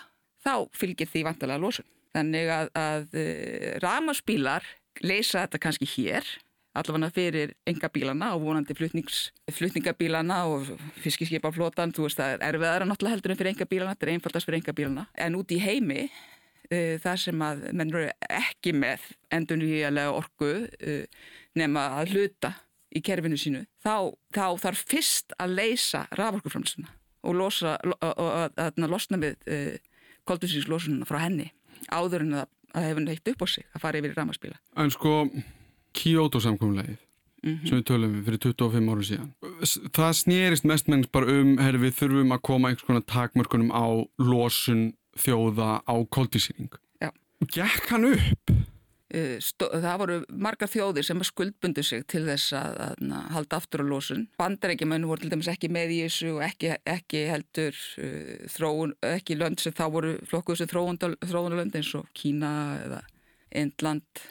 [0.44, 1.86] þá fylgir því vantilega losun.
[2.12, 4.62] Þannig að, að eh, rafmarspílar
[5.00, 6.24] leysa þetta kannski hér
[6.72, 10.70] allavega fyrir enga bílana og vonandi flutningabílana og
[11.04, 14.48] fiskiskipaflótan, þú veist það er erfiðara náttúrulega heldur en fyrir enga bílana, þetta er einfaldast
[14.48, 16.06] fyrir enga bílana en út í heimi
[16.72, 22.54] uh, það sem að menn eru ekki með endurnýjalega orgu uh, nema að hluta
[22.92, 26.90] í kerfinu sínu, þá, þá þarf fyrst að leysa raforkuframsuna
[27.22, 29.76] og losa, og að losna við uh,
[30.28, 31.52] koldusíkslósununa frá henni
[31.90, 34.58] áður en að það hefur neitt upp á sig að fara yfir í ramaspíla.
[34.80, 35.14] En sko
[35.92, 36.96] Kyoto samkomlegið
[37.42, 37.68] mm -hmm.
[37.68, 39.30] sem við tölum við fyrir 25 árum síðan
[39.92, 43.86] það snýrist mest mennst bara um herri, við þurfum að koma einhvers konar takmörkunum á
[44.18, 46.72] losun þjóða á koldísýring.
[47.50, 48.52] Gekk hann upp?
[49.12, 53.82] Eh, það voru margar þjóðir sem skuldbundu sig til þess að, að, að halda aftur
[53.84, 54.22] á lósun.
[54.40, 59.36] Bandarækjumennu voru til dæmis ekki með í þessu og ekki, ekki heldur uh, þróun, ekki
[59.36, 62.54] lönd sem þá voru flokkuð sem þróunalönd eins og Kína
[62.86, 63.02] eða
[63.60, 64.24] Indland.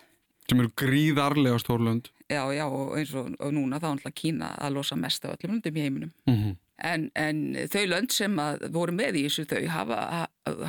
[0.49, 2.09] Sem eru gríðarlega stórlönd.
[2.31, 5.59] Já, já, og eins og, og núna þá er Kína að losa mest af öllum
[5.59, 6.13] löndum í heiminum.
[6.25, 6.57] Mm -hmm.
[6.81, 8.39] En, en þau lönd sem
[8.73, 9.99] voru með í þessu þau hafa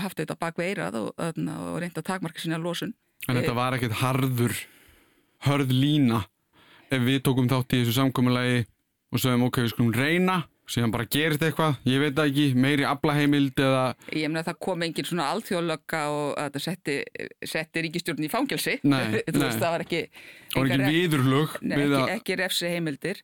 [0.02, 2.94] haft þetta bak veirað og, og reynda að takmarka sína losun.
[3.28, 4.56] En þetta var ekkert harður,
[5.46, 6.24] hörð lína.
[6.92, 8.64] Ef við tókum þátt í þessu samkominnlegi
[9.12, 12.84] og sögum ok, við skulum reyna síðan bara gerist eitthvað, ég veit það ekki meiri
[12.86, 13.82] aflaheimild eða
[14.14, 16.96] Ég meina það kom engin svona alþjóðlöka og þetta setti,
[17.50, 18.78] setti ríkistjórn í fangelsi.
[18.86, 19.50] Nei, nei.
[19.50, 20.02] Það var ekki
[20.52, 23.22] Það var ekki viðurlög Nei, ekki, ekki refsi heimildir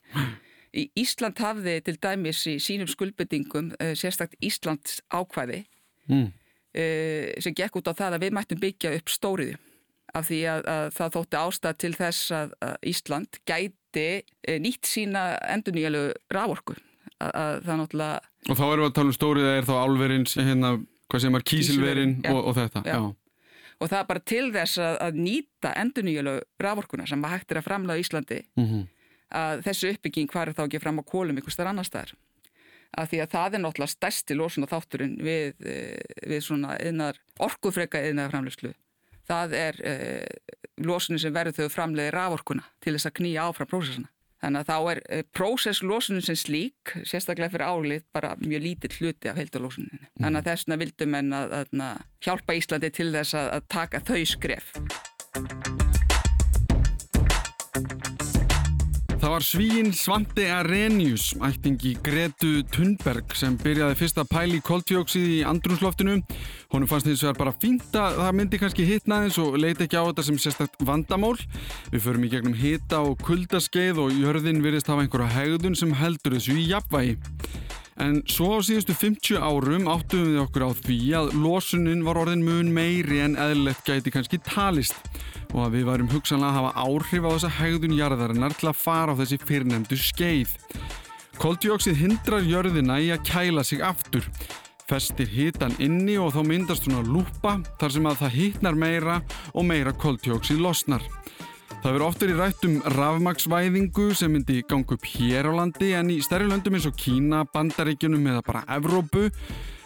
[0.72, 5.62] Ísland hafði til dæmis í sínum skuldbyttingum uh, sérstakt Íslands ákvæði
[6.10, 6.26] mm.
[6.28, 9.56] uh, sem gekk út á það að við mættum byggja upp stóriðu
[10.16, 14.90] af því að, að það þótti ástæð til þess að, að Ísland gæti uh, nýtt
[14.90, 16.76] sína endur nýjalegu rávorku
[17.18, 20.68] Og þá erum við að tala um stóriða er þá álverinn hérna,
[21.10, 22.92] hvað sem er kísilverinn og, og þetta já.
[22.94, 23.00] Já.
[23.80, 27.62] og það er bara til þess að, að nýta endur nýjalegu rávorkuna sem hægt er
[27.62, 28.86] að framlega Íslandi mm -hmm
[29.34, 32.14] að þessu uppbygging hvar er þá ekki fram á kólum ykkur starf annar staðar.
[32.98, 38.00] Af því að það er náttúrulega stærsti lósuna þátturinn við, eh, við svona yðnar, orkufreka
[38.08, 38.72] yðnar framlegslu
[39.28, 44.12] það er eh, lósunni sem verður þau framleiði raforkuna til þess að knýja áfram prósessuna
[44.38, 49.32] þannig að þá er eh, prósesslósunum sem slík sérstaklega fyrir álið bara mjög lítill hluti
[49.32, 50.14] af heildalósuninu mm.
[50.22, 54.04] þannig að þessuna vildum en að, að, að hjálpa Íslandi til þess að, að taka
[54.06, 55.77] þau skref
[59.28, 65.42] Það var svíinn Svante Arrhenius, ættingi Gretu Thunberg sem byrjaði fyrst að pæli koltjóksið í
[65.50, 66.14] andrumsloftinu.
[66.72, 70.00] Honum fannst þess að bara fínt að það myndi kannski hitna þess og leiti ekki
[70.00, 71.34] á þetta sem sérstakt vandamál.
[71.92, 76.38] Við förum í gegnum hita og kuldaskeið og jörðin virðist hafa einhverja hegðun sem heldur
[76.38, 77.18] þessu í jafnvægi.
[78.00, 82.48] En svo á síðustu 50 árum áttum við okkur á því að losunin var orðin
[82.48, 84.96] mun meiri en eðlilegt gæti kannski talist
[85.54, 89.14] og að við varum hugsanlega að hafa áhrif á þessa hegðun jarðarinnar til að fara
[89.14, 90.54] á þessi fyrrnemdu skeið.
[91.38, 94.24] Koldjóksið hindrar jörðina í að kæla sig aftur,
[94.88, 99.20] festir hitan inni og þá myndast hún að lúpa þar sem að það hitnar meira
[99.54, 101.04] og meira koldjóksið losnar.
[101.78, 106.18] Það verður oftur í rættum rafmagsvæðingu sem myndi gangi upp hér á landi en í
[106.26, 109.28] stærri löndum eins og Kína, Bandaríkjunum eða bara Evrópu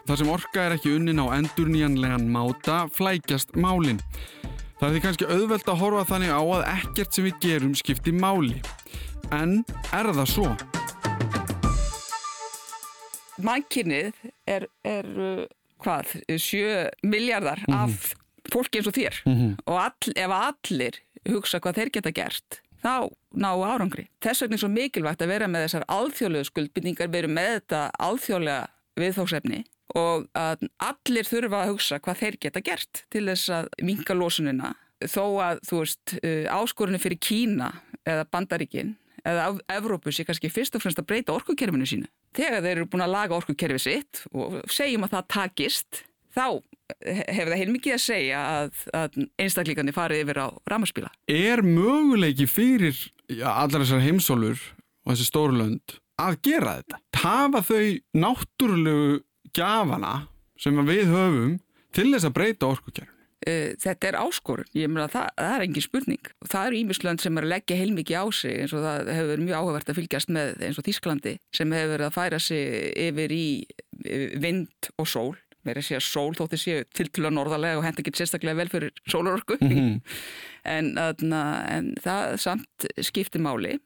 [0.06, 4.00] þar sem orka er ekki unnin á endurníjanlegan máta flækjast málinn.
[4.82, 8.10] Það er því kannski auðvelt að horfa þannig á að ekkert sem við gerum skipti
[8.18, 8.56] máli.
[9.30, 9.52] En
[9.94, 10.46] er það svo?
[13.46, 14.18] Mænkinnið
[14.50, 15.06] er, er
[15.86, 17.78] hvað, 7 miljardar mm -hmm.
[17.78, 19.22] af fólki eins og þér.
[19.22, 19.54] Mm -hmm.
[19.70, 20.98] Og all, ef allir
[21.30, 23.06] hugsa hvað þeir geta gert þá
[23.38, 24.08] ná árangri.
[24.18, 28.66] Þess vegna er svo mikilvægt að vera með þessar alþjóðlegu skuldbindningar, vera með þetta alþjóðlega
[28.98, 29.64] viðfóksefni
[29.98, 34.74] og að allir þurfa að hugsa hvað þeir geta gert til þess að minga lósunina
[35.10, 37.72] þó að þú veist uh, áskorunni fyrir Kína
[38.06, 42.08] eða Bandaríkin eða Evrópu sé kannski fyrst og fremst að breyta orkukerfinu sínu.
[42.34, 46.02] Þegar þeir eru búin að laga orkukerfi sitt og segjum að það takist
[46.32, 46.46] þá
[47.02, 51.12] hefur það heilmikið að segja að, að einstaklíkandi farið yfir á ramarspíla.
[51.30, 52.98] Er möguleiki fyrir
[53.38, 54.62] allar þessar heimsólur
[55.04, 57.00] og þessi stórlönd að gera þetta?
[57.14, 57.84] Tafa þau
[58.24, 59.20] náttúrulegu
[59.56, 60.28] gafana
[60.60, 61.58] sem við höfum
[61.92, 63.12] til þess að breyta orkukerfinu?
[63.42, 66.28] Uh, þetta er áskorun, ég meina það, það er engin spurning.
[66.44, 69.30] Og það eru ímislönd sem er að leggja heilmikið á sig eins og það hefur
[69.32, 72.92] verið mjög áhugavert að fylgjast með eins og Þísklandi sem hefur verið að færa sig
[73.08, 73.46] yfir í
[74.44, 75.32] vind og sól.
[75.66, 78.70] Mér er að segja sól þótt þið séu tiltula norðarlega og henda ekki sérstaklega vel
[78.70, 80.00] fyrir sólarorku mm -hmm.
[80.76, 83.78] en, en það samt skiptir máli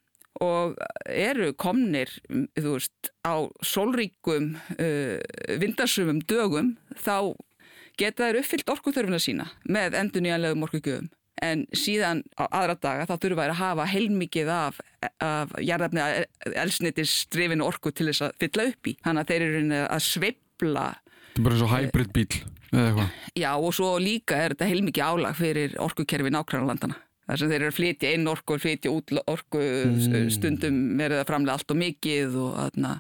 [0.45, 5.19] og eru komnir veist á sólríkum uh,
[5.61, 7.37] vindarsumum dögum þá
[7.97, 11.09] geta þær uppfyllt orkuþörfuna sína með endur nýjanlegum orkugjöfum
[11.45, 14.79] en síðan á aðra daga þá þurfa þær að hafa heilmikið af,
[15.21, 16.05] af jarðafni
[16.57, 20.87] elsnitis drifinu orku til þess að fylla upp í þannig að þeir eru að sveibla
[21.37, 22.29] Þetta er bara svo hybrid bíl
[22.73, 23.17] eða eitthvað.
[23.37, 26.97] Já og svo líka er þetta heilmikið álag fyrir orkukerfi nákvæmlandana.
[27.27, 30.29] Það sem þeir eru að flytja inn orku og flytja út orku mm.
[30.31, 32.93] stundum verið að framlega allt og mikið og aðna.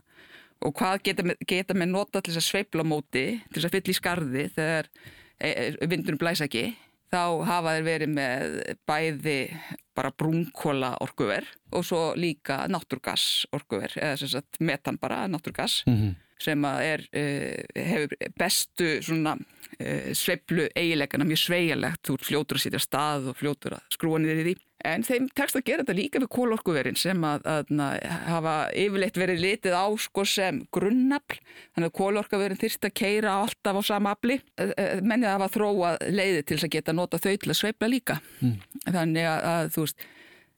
[0.66, 3.92] Og hvað geta, geta með nota til þess að sveifla móti, til þess að fylla
[3.92, 4.90] í skarði þegar
[5.38, 6.64] e, e, vindunum blæs ekki,
[7.12, 8.56] þá hafa þeir verið með
[8.88, 9.38] bæði
[9.96, 15.84] bara brúnkóla orkuver og svo líka náttúrgas orkuver, eða sem sagt metan bara náttúrgas.
[15.86, 22.61] Mm -hmm sem er, uh, hefur bestu svona uh, sveiflu eigilegana mjög sveigalegt, þú fljótur
[22.61, 24.57] að sitja stað og fljótur að skrúa niður í því.
[24.87, 29.18] En þeim tekst að gera þetta líka við kólorkuverin sem að, að, að hafa yfirleitt
[29.18, 31.38] verið litið á sko sem grunnafl,
[31.75, 34.37] þannig að kólorkuverin þyrst að keira alltaf á sama afli.
[34.61, 38.18] Eh, Mennið hafa þróa leiði til að geta nota þau til að sveifla líka.
[38.44, 38.61] Mm.
[38.85, 40.07] Þannig að, að þú veist,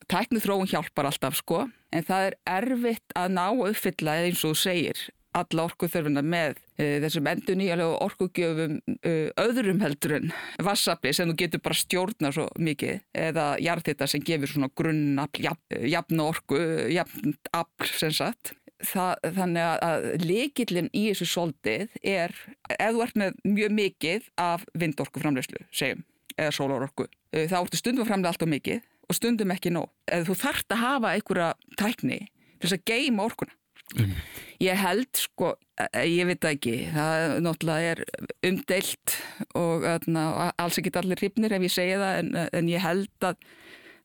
[0.09, 1.63] tæknið þróun hjálpar alltaf sko,
[1.95, 5.07] en það er erfitt að ná að uppfylla eins og þú segir
[5.41, 10.33] alla orkuþörfuna með uh, þessum endur nýjalega orkugjöfum uh, öðrum heldur en
[10.65, 15.81] vassafli sem þú getur bara stjórna svo mikið eða jarðhita sem gefur svona grunnafl, jafn,
[15.95, 16.61] jafn orku,
[16.93, 18.55] jafn afl sem sagt.
[18.79, 22.35] Það, þannig að leikillin í þessu soldið er,
[22.77, 26.05] ef þú ert með mjög mikið af vindorku framlegslu, segjum,
[26.37, 29.91] eða sólarorku, þá ertu stundum framlega allt og mikið og stundum ekki nóg.
[30.07, 31.49] Eða þú þart að hafa einhverja
[31.81, 33.55] tækni til þess að geima orkuna.
[33.97, 34.13] Um.
[34.59, 35.53] Ég held sko,
[35.95, 38.01] ég veit ekki, það náttúrulega er
[38.49, 39.15] umdeilt
[39.55, 40.25] og öðna,
[40.59, 43.39] alls ekki allir hrifnir ef ég segja það en, en ég held að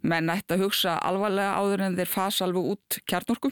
[0.04, 3.50] menn ætti að hugsa alvarlega áður en þeir fasa alveg út kjarnorku.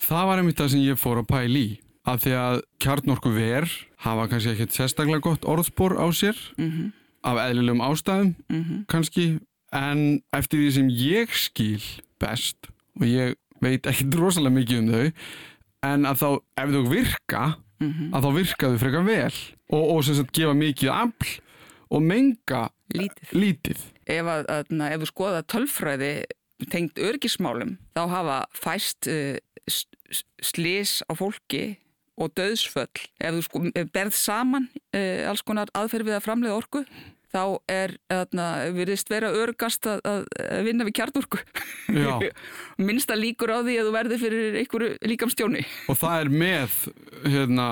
[0.00, 1.74] Það var einmitt það sem ég fór að pæli í,
[2.08, 3.68] að því að kjarnorku ver
[4.06, 6.88] hafa kannski ekkert sérstaklega gott orðspor á sér mm -hmm.
[7.28, 8.86] af eðlilegum ástæðum mm -hmm.
[8.88, 9.40] kannski,
[9.72, 11.84] en eftir því sem ég skil
[12.18, 15.06] best og ég veit ekki drosalega mikið um þau
[15.88, 16.28] en að þá,
[16.62, 17.42] ef þau virka
[17.78, 18.08] mm -hmm.
[18.14, 19.36] að þá virka þau frekar vel
[19.68, 21.34] og, og sem sagt gefa mikið afl
[21.88, 23.84] og menga lítið, lítið.
[24.04, 26.12] Ef, að, að, ef þú skoða tölfræði
[26.72, 29.36] tengt örgismálum þá hafa fæst uh,
[30.42, 31.78] slís á fólki
[32.18, 33.62] og döðsföll ef þú sko,
[33.94, 34.66] berð saman
[34.96, 36.84] uh, alls konar aðferð við að framlega orku
[37.32, 37.94] þá er,
[38.76, 41.42] virðist vera örgast að, að vinna við kjarnorku.
[42.88, 45.66] Minnst að líkur á því að þú verði fyrir einhverju líkamstjóni.
[45.88, 46.78] Og það er með
[47.26, 47.68] hérna...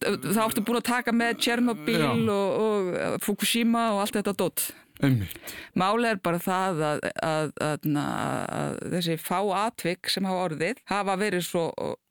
[0.00, 4.68] það áttu búin að taka með Tjernobyl og, og Fukushima og allt þetta dótt
[5.76, 11.44] Málega er bara það að, að, að þessi fá atvik sem hafa orðið hafa verið
[11.44, 11.66] svo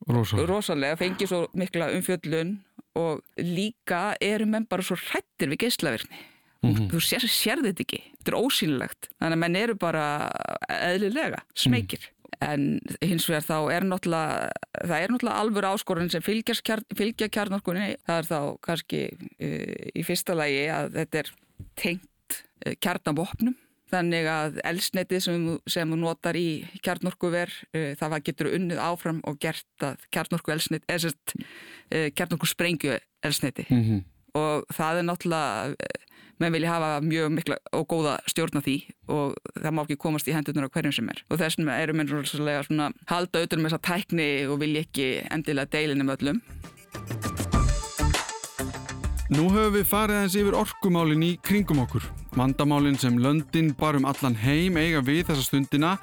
[0.06, 2.54] rosalega, rosalega fengið svo mikla umfjöllun
[2.96, 6.22] og líka eru menn bara svo hrættir við geyslaverni
[6.62, 6.90] mm -hmm.
[6.92, 10.04] þú sér, sér þetta ekki þetta er ósýnilegt, þannig að menn eru bara
[10.68, 12.46] eðlilega, smekir mm.
[12.46, 18.18] en hins vegar þá er náttúrulega það er náttúrulega alvör áskorun sem fylgja kjarnorkunni það
[18.18, 21.30] er þá kannski uh, í fyrsta lagi að þetta er
[21.74, 28.48] tengt uh, kjarnavopnum Þannig að elsnetið sem, sem þú notar í kjarnorkuver, uh, það getur
[28.50, 31.34] unnið áfram og gert að kjarnorku elsneti, eða sérst,
[32.18, 33.62] kjarnorku sprengju elsneti.
[33.70, 34.00] Mm -hmm.
[34.36, 35.94] Og það er náttúrulega
[36.42, 38.76] menn vilja hafa mjög mikla og góða stjórn á því
[39.08, 41.22] og það má ekki komast í hendunar á hverjum sem er.
[41.30, 45.72] Og þess vegna eru menn svona halda auðvitað með þessa tækni og vilja ekki endilega
[45.72, 46.42] deilinu með öllum.
[49.32, 52.04] Nú höfum við farið eins yfir orkumálin í kringum okkur
[52.36, 55.94] Vandamálinn sem löndin barum allan heim eiga við þessa stundina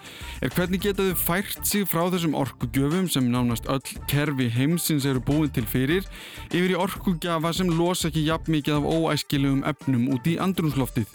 [0.41, 5.21] er hvernig geta þau fært sig frá þessum orkugjöfum sem nánast öll kerfi heimsins eru
[5.21, 6.07] búin til fyrir
[6.49, 11.05] yfir í orkugjafa sem losa ekki jafn mikið af óæskilegum efnum út í andrumsloftið.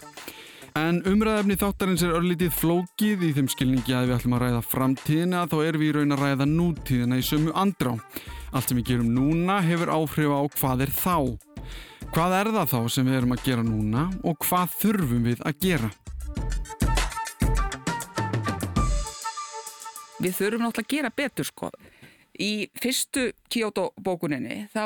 [0.79, 5.45] En umræðefni þáttarins er örlítið flókið í þeim skilningi að við ætlum að ræða framtíðina
[5.51, 7.97] þá er við í raun að ræða nútíðina í sömu andrá.
[8.55, 11.17] Allt sem við gerum núna hefur áhrif á hvað er þá.
[12.09, 15.59] Hvað er það þá sem við erum að gera núna og hvað þurfum við að
[15.61, 15.89] gera?
[20.19, 21.69] Við þurfum náttúrulega að gera betur sko.
[22.39, 24.85] Í fyrstu Kyoto bókuninni þá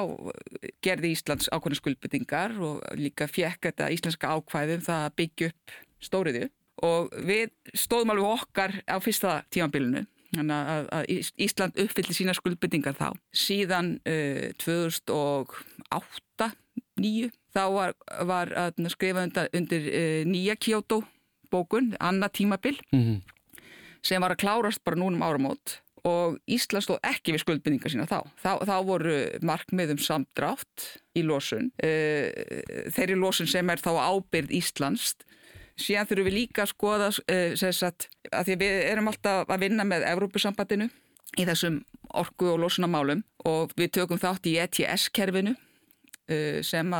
[0.83, 6.49] gerði Íslands ákveðna skuldbyttingar og líka fjekk þetta íslenska ákvæðum það að byggja upp stóriðu
[6.83, 12.97] og við stóðum alveg okkar á fyrsta tímanbílinu þannig að, að Ísland uppfyllir sína skuldbyttingar
[12.99, 13.13] þá.
[13.31, 16.51] Síðan uh, 2008
[16.99, 17.95] nýju þá var,
[18.27, 18.53] var
[18.93, 21.03] skrifað undir, undir uh, nýja Kyoto
[21.53, 23.21] bókun, annað tímabil mm -hmm.
[24.01, 28.27] sem var að klárast bara núnum áramót og Ísland stóð ekki við skuldbindingar sína þá.
[28.43, 28.51] þá.
[28.67, 32.27] Þá voru markmiðum samdrátt í losun, uh,
[32.91, 35.15] þeirri losun sem er þá ábyrð Íslands.
[35.79, 39.83] Síðan þurfum við líka að skoða, uh, sagt, að því við erum alltaf að vinna
[39.87, 40.89] með Evrópusambandinu
[41.39, 41.81] í þessum
[42.13, 45.55] orku og losunamálum og við tökum þátt í ETS-kerfinu
[46.63, 46.93] sem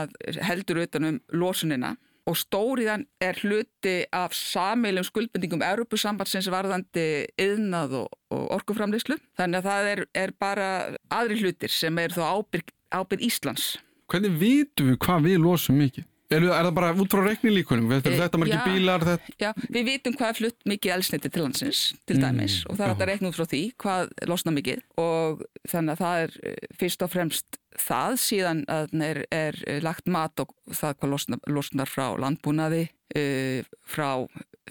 [0.44, 1.94] heldur utanum losunina
[2.30, 9.18] og stóriðan er hluti af sammeilum skuldbendingum Európusambandsins varðandi yðnað og, og orkuframleyslu.
[9.40, 10.70] Þannig að það er, er bara
[11.12, 13.74] aðri hlutir sem er þó ábyrg, ábyrg Íslands.
[14.12, 16.08] Hvernig vitum við hvað við losum mikið?
[16.32, 17.90] Er, er það bara út frá reiknilíkunum?
[17.92, 19.04] Þetta er þetta margir bílar?
[19.06, 19.34] Þetta...
[19.42, 22.80] Já, við vitum hvað er flutt mikið elsniti til landsins, til mm, dæmis, mm, og
[22.80, 26.40] það er þetta reikn út frá því hvað losna mikið og þannig að það er
[26.50, 31.90] eh, fyrst og fremst það síðan er, er lagt mat og það hvað losnar, losnar
[31.90, 32.84] frá landbúnaði,
[33.18, 34.10] uh, frá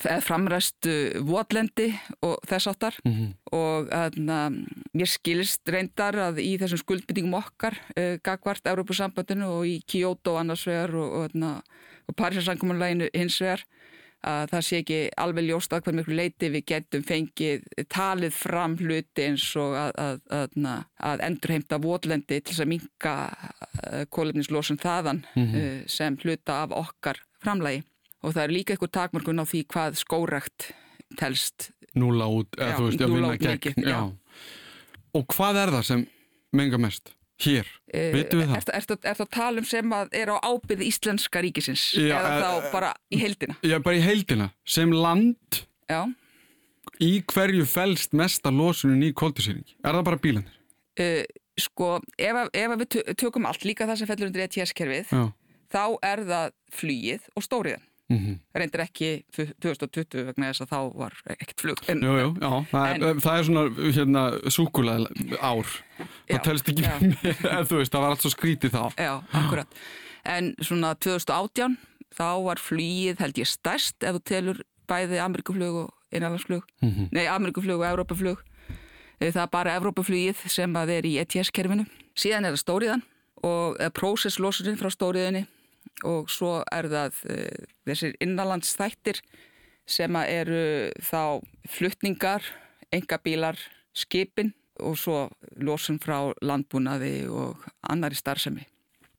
[0.02, 0.94] framræstu
[1.26, 1.88] votlendi
[2.22, 3.30] og þess áttar mm -hmm.
[3.52, 4.50] og aðna,
[4.94, 10.66] mér skilist reyndar að í þessum skuldbyttingum okkar uh, gagvart Európa-sambandinu og í Kyoto annars
[10.66, 11.30] vegar og, og,
[12.08, 13.64] og Parísarsankumunleginu hins vegar
[14.22, 18.76] að það sé ekki alveg ljóst að hvað miklu leiti við getum fengið talið fram
[18.78, 23.14] hluti eins og að, að, að, að endurheimta votlendi til þess að minka
[24.14, 25.88] kólefnislósun þaðan mm -hmm.
[25.88, 27.82] sem hluta af okkar framlægi
[28.22, 30.72] og það er líka eitthvað takmörkun á því hvað skórekt
[31.18, 33.98] telst Núla út, eða já, þú veist, að vinna gegn já.
[35.12, 36.04] Og hvað er það sem
[36.56, 37.12] menga mest?
[37.42, 38.70] Hér, uh, veitum við það?
[38.72, 42.40] Er það að tala um sem að er á ábyrði íslenska ríkisins já, eða uh,
[42.40, 43.58] þá bara í heildina?
[43.66, 45.60] Já, bara í heildina, sem land
[47.02, 49.76] í hverju fælst mesta losunin í kóltisýringi?
[49.82, 50.58] Er það bara bílanir?
[50.96, 51.20] Uh,
[51.60, 55.12] sko, ef, ef við tökum allt, líka það sem fellur undir ETS-kerfið
[55.72, 58.38] þá er það flýið og stóriðan Mm -hmm.
[58.58, 62.86] reyndir ekki 2020 vegna þess að þá var ekkert flug en, jú, jú, já, það,
[62.94, 63.64] en, er, það er svona
[63.96, 65.72] hérna, súkulega ár.
[65.96, 66.84] Það já, telst ekki
[67.56, 68.84] en þú veist, það var allt svo skrítið þá.
[68.98, 69.80] Já, akkurat,
[70.24, 71.78] en svona 2018
[72.12, 76.64] þá var flýið held ég stærst ef þú telur bæði Amerikaflug og innanlandsflug.
[76.82, 77.08] Mm -hmm.
[77.12, 78.38] nei, Amerikaflug og Evrópaflug
[79.30, 81.86] það er bara Evrópaflugið sem að er í ETS-kerfinu
[82.18, 83.02] síðan er það stóriðan
[83.46, 85.46] og prósesslósurinn frá stóriðinni
[86.08, 89.22] og svo er það uh, þessir innanlandsþættir
[89.88, 92.44] sem eru þá fluttningar,
[92.94, 93.58] engabílar,
[93.92, 94.52] skipin
[94.82, 95.16] og svo
[95.60, 98.64] losun frá landbúnaði og annari starfsemi.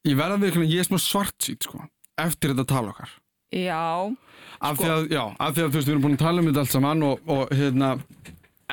[0.04, 1.86] Ég verða virklega, ég er smá svart sýt sko,
[2.20, 3.12] eftir þetta tala okkar.
[3.54, 4.10] Já.
[4.58, 6.42] Af, sko, því að, já, af því að þú veist, við erum búin að tala
[6.42, 7.92] um þetta allt saman og, og hérna,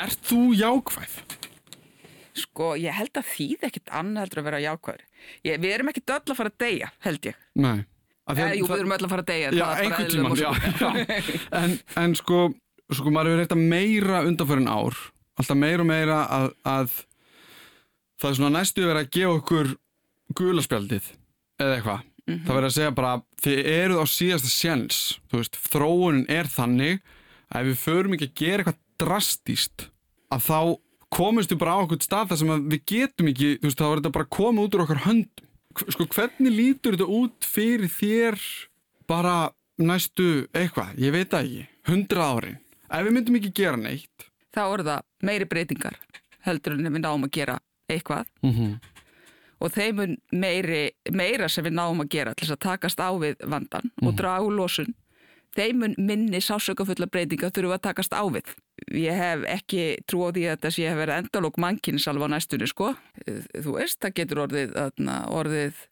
[0.01, 1.21] ert þú jákvæð?
[2.41, 5.07] Sko, ég held að þýð ekkit annað heldur að vera jákvæður.
[5.45, 7.41] Ég, við erum ekkit öll að fara að deyja, held ég.
[7.61, 7.79] Nei.
[8.35, 9.53] Eða, jú, við erum öll að fara að deyja.
[9.57, 10.51] Já, einhvern tíman, já.
[10.83, 11.31] já.
[11.61, 12.43] En, en sko,
[12.93, 14.99] sko, maður hefur reynt að meira undanfærin ár,
[15.41, 16.99] alltaf meira og meira að, að
[18.21, 19.73] það er svona næstu verið að gefa okkur
[20.41, 21.11] gulaspjaldið
[21.61, 22.05] eða eitthvað.
[22.21, 22.45] Mm -hmm.
[22.47, 25.01] Það verður að segja bara, þið eruð á síðasta sjens,
[25.33, 27.01] veist, þróunin er þannig
[27.51, 29.89] að ef við förum ekki að gera eitthvað drastíst,
[30.31, 30.61] að þá
[31.11, 33.97] komumst við bara á okkur stað þar sem við getum ekki, þú veist, þá er
[33.99, 38.39] þetta bara að koma út úr okkar höndum sko hvernig lítur þetta út fyrir þér
[39.11, 42.61] bara næstu eitthvað, ég veit það ekki, hundra árin.
[42.91, 44.31] Ef við myndum ekki gera neitt.
[44.51, 45.99] Þá er það meiri breytingar
[46.47, 47.59] heldur en við náum að gera
[47.91, 48.27] eitthvað.
[48.43, 48.79] Mm -hmm.
[49.61, 53.37] Og þeim meiri, meira sem við náum að gera til þess að takast á við
[53.45, 54.07] vandan mm -hmm.
[54.07, 54.17] og mhm.
[54.17, 54.95] draga úr losun
[55.57, 58.47] þeimun minni sásökafulla breytinga þurfum að takast á við.
[58.97, 62.69] Ég hef ekki trú á því að þessi hef verið endalók mannkynns alveg á næstunni
[62.71, 62.93] sko.
[63.27, 64.77] Þú veist, það getur orðið,
[65.31, 65.83] orðið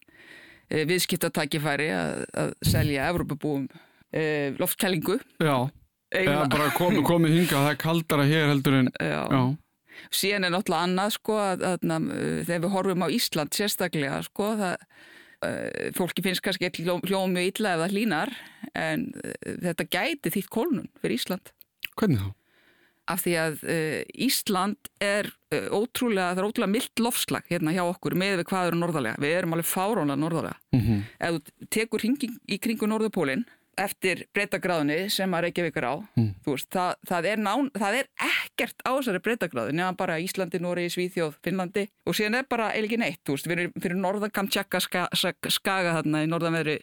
[0.69, 5.69] eh, viðskiptatækifæri að, að selja Evrópabúum uh, loftkælingu Já,
[6.15, 9.21] eða bara komið komi hinga það er kaldara hér heldur en Já.
[9.29, 9.43] Já,
[10.21, 12.09] síðan er náttúrulega annað sko að, að, að
[12.49, 14.89] þegar við horfum á Ísland sérstaklega sko það
[15.95, 18.31] fólki finnst kannski eitt hljó, mjög illa ef það hlínar
[18.75, 19.05] en
[19.45, 21.53] þetta gæti þýtt kólnun fyrir Ísland
[21.95, 22.38] hvernig þá?
[23.09, 27.83] Af því að uh, Ísland er uh, ótrúlega, það er ótrúlega mildt lofslag hérna hjá
[27.85, 29.21] okkur með við hvað eru norðarlega.
[29.23, 30.59] Við erum alveg fárónlega norðarlega.
[30.75, 30.81] Mm
[31.19, 33.45] ef þú tekur hringing í kringu norðupólinn
[33.79, 36.33] eftir breytagráðinni sem að Reykjavík er á Mm.
[36.43, 40.59] þú veist, það, það, er nán, það er ekkert á þessari breytagráði nefnum bara Íslandi,
[40.59, 45.07] Nóri, Svíþjóð, Finnlandi og síðan er bara eiginlega neitt veist, erum fyrir norðan Kamtjaka ska,
[45.15, 46.79] ska, skaga þarna í norðanverði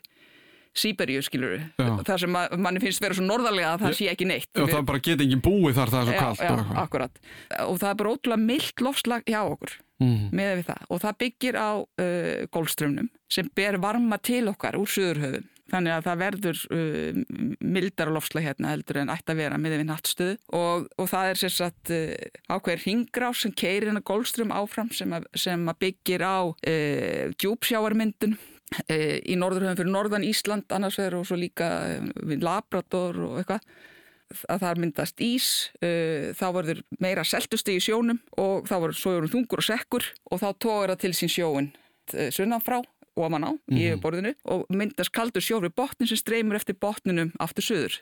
[0.76, 1.88] Sýberíu skilur Já.
[2.04, 4.50] það sem manni finnst vera svo norðarlega að það sé ekki neitt.
[4.52, 6.80] Já, það bara geta engin búið þar það er svo já, kallt já, og eitthvað.
[6.84, 7.20] akkurat.
[7.66, 10.28] Og það er bara ótrúlega mildt lofslag hjá okkur Mm.
[10.36, 10.80] með við það.
[10.92, 15.46] Og það byggir á uh, gólströmmnum sem ber varma til okkar úr suðurhöfum.
[15.72, 17.20] Þannig að það verður uh,
[17.64, 21.40] mildara lofslag hérna heldur en ætti að vera með við nattstöðu og, og það er
[21.40, 22.12] sér satt uh,
[22.52, 28.36] ákveðir ringrás sem keirir hennar gólströmm áfram sem að, sem að byggir á uh, djúpsjáarmyndun
[28.36, 33.38] uh, í norðurhöfum fyrir norðan Ísland annars vegar og svo líka uh, við Labrador og
[33.40, 33.68] eitthvað
[34.50, 35.50] að það myndast ís,
[35.86, 40.42] uh, þá verður meira seltusti í sjónum og þá verður sójurinn þungur og sekkur og
[40.42, 42.80] þá tóður það til sín sjóin uh, sunnan frá
[43.16, 47.64] ofan á í yfirborðinu og myndast kaldur sjór við botnin sem streymur eftir botninum aftur
[47.64, 47.94] söður.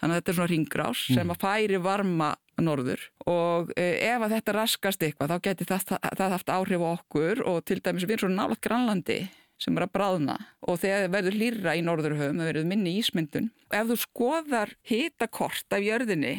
[0.00, 4.54] Þannig að þetta er svona ringrás sem að færi varma norður og ef að þetta
[4.56, 8.16] raskast eitthvað þá geti það, það, það haft áhrif á okkur og til dæmis við
[8.16, 9.20] erum svona nálat grannlandi
[9.62, 10.36] sem er að bráðna
[10.66, 15.76] og þegar það verður hlýra í norðurhöfum, það verður minni ísmyndun ef þú skoðar hitakort
[15.76, 16.34] af jörðinni,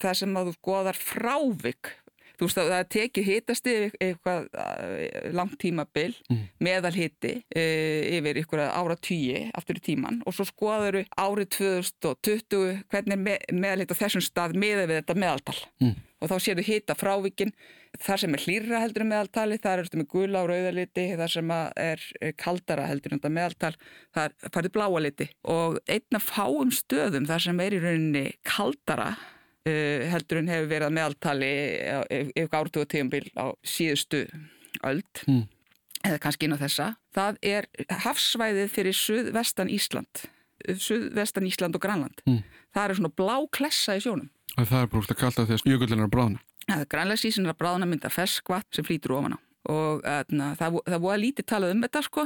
[0.00, 1.94] það sem að þú skoðar frávik
[2.36, 6.42] þú veist að það tekið hitastið eitthvað eh, langt tímabil mm.
[6.64, 7.64] meðal hiti e,
[8.18, 13.38] yfir ykkur ára tíi aftur í tíman og svo skoður við árið 2020 hvernig me,
[13.52, 15.96] meðal hitt á þessum stað meða við þetta meðaltal Mm.
[16.26, 17.52] Og þá séu hita frávikin
[18.02, 21.32] þar sem er hlýra heldur en meðaltali þar er þetta með gula og rauðaliti þar
[21.32, 23.72] sem er er kaldara heldur en meðaltal
[24.16, 29.12] þar farið bláa liti og einn af fáum stöðum þar sem er í rauninni kaldara
[29.14, 31.52] uh, heldur en hefur verið meðaltali
[32.42, 34.26] ef ártuga tíumbil á síðustu
[34.84, 35.46] öld Mm.
[36.04, 37.66] eða kannski inn á þessa það er
[38.04, 40.26] hafsvæðið fyrir suðvestan Ísland
[40.76, 42.42] suðvestan Ísland og Grænland Mm.
[42.74, 45.56] það er svona blá klessa í sjónum Og það er brúst að kallt af því
[45.58, 46.44] að jökullin er að bráðna.
[46.66, 50.76] Það er grænlegsísin er að bráðna mynda ferskvatn sem flýtur ofan á og atna, það,
[50.86, 52.24] það voru lítið talað um þetta sko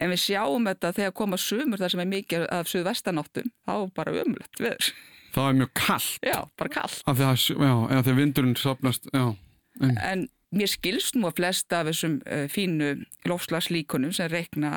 [0.00, 3.92] en við sjáum þetta þegar koma sumur þar sem er mikið af suðvestanáttum þá er
[3.94, 4.90] bara umlött viður.
[5.30, 6.26] Það er mjög kallt.
[6.26, 7.02] Já, bara kallt.
[7.06, 9.24] Af því að, já, eða því að vindurinn sopnast, já.
[9.80, 10.24] En, En
[10.54, 12.90] mér skilst nú að flesta af þessum uh, fínu
[13.28, 14.70] lofslagslíkunum sem reikna,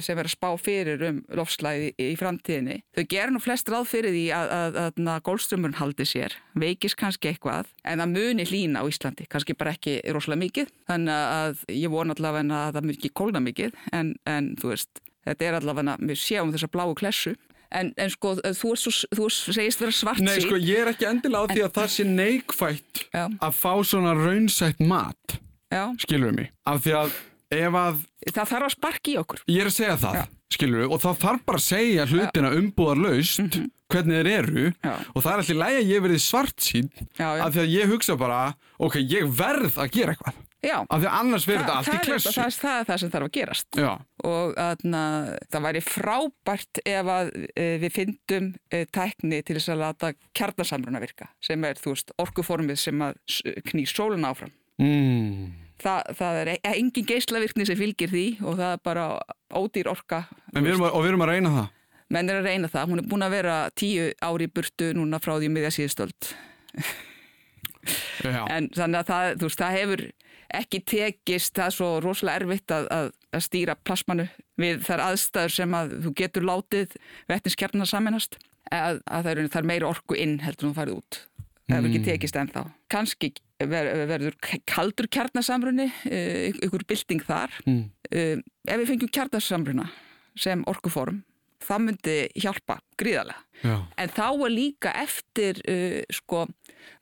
[0.00, 2.78] sem vera að spá fyrir um lofslagi í, framtíðinni.
[2.96, 6.98] Þau gera nú flest ráð fyrir því að, að, að, að gólströmmurinn haldi sér, veikist
[7.00, 10.72] kannski eitthvað, en það muni hlína á Íslandi, kannski bara ekki rosalega mikið.
[10.88, 15.04] Þannig að ég vona allavega að það muni ekki kólna mikið, en, en þú veist,
[15.28, 17.36] þetta er allavega, við sjáum þessa bláu klessu.
[17.68, 21.04] En, en sko, þú, er svo, þú segist vera svart nei, sko, ég er ekki
[21.10, 23.24] endilega á því að það sé neikvætt Já.
[23.28, 25.36] að fá svona raunsætt mat,
[25.68, 26.48] Já, skilur mig.
[26.64, 27.12] Af því að
[27.58, 28.00] ef að,
[28.32, 29.42] það þarf að sparki í okkur.
[29.52, 30.24] ég er að segja það, Já.
[30.56, 33.60] skilur við, og það þarf bara að segja hlutina umbúðar laust,
[33.92, 34.66] hvernig þeir eru,
[35.12, 36.88] og það er alltaf lægi að ég verið svart sín,
[37.20, 38.40] af því að ég hugsa bara,
[38.80, 40.40] ok, ég verð að gera eitthvað.
[40.64, 42.30] Já, Af því að annars verður þetta allt í klessu.
[42.34, 43.68] það, það er það sem þarf að gerast.
[43.78, 43.90] Já,
[44.26, 45.02] og aðna,
[45.54, 51.02] það væri frábært ef að e, við fyndum e, tækni til þess að lata kjarnasamruna
[51.04, 53.22] virka sem er, veist, orkuformið sem að
[53.70, 54.50] knýr sólun áfram.
[54.82, 55.48] mm.
[55.78, 59.02] Þa, það er e- engin geislavirkni sem fylgir því og það er bara
[59.54, 60.24] ódýr orka.
[60.50, 61.68] Við erum að, og við erum að reyna það.
[62.16, 62.88] Menn er að reyna það.
[62.90, 66.32] Hún er búin að vera tíu ári burtu núna frá því miðja síðustöld.
[68.26, 70.02] En þannig að það, veist, það hefur
[70.54, 74.28] ekki tekist, það er svo rosalega erfitt að, að, að stýra plasmanu
[74.58, 76.94] við þær aðstæður sem að þú getur látið
[77.28, 78.38] vettinskjarnar saminast
[78.72, 81.20] að, að það er, meira orku inn heldur en þú farið út.
[81.68, 82.64] Það hefur ekki tekist ennþá.
[82.88, 84.36] Kanski ver, verður
[84.68, 85.88] kaldur kjarnasamruni,
[86.64, 87.52] ykkur bylting þar.
[87.68, 87.82] Mm.
[88.08, 89.88] Uh, ef við fengjum kjarnasamruna
[90.38, 91.20] sem orkuform,
[91.64, 93.44] það myndi hjálpa gríðarlega.
[93.58, 93.74] Já.
[93.98, 96.44] En þá er líka eftir, uh, sko,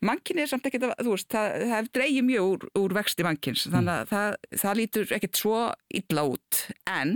[0.05, 3.93] mannkinn er samt ekkert, þú veist, það, það dreigir mjög úr, úr vexti mannkins, þannig
[3.93, 5.61] að það, það lítur ekkert svo
[6.01, 6.63] illa út.
[6.89, 7.13] En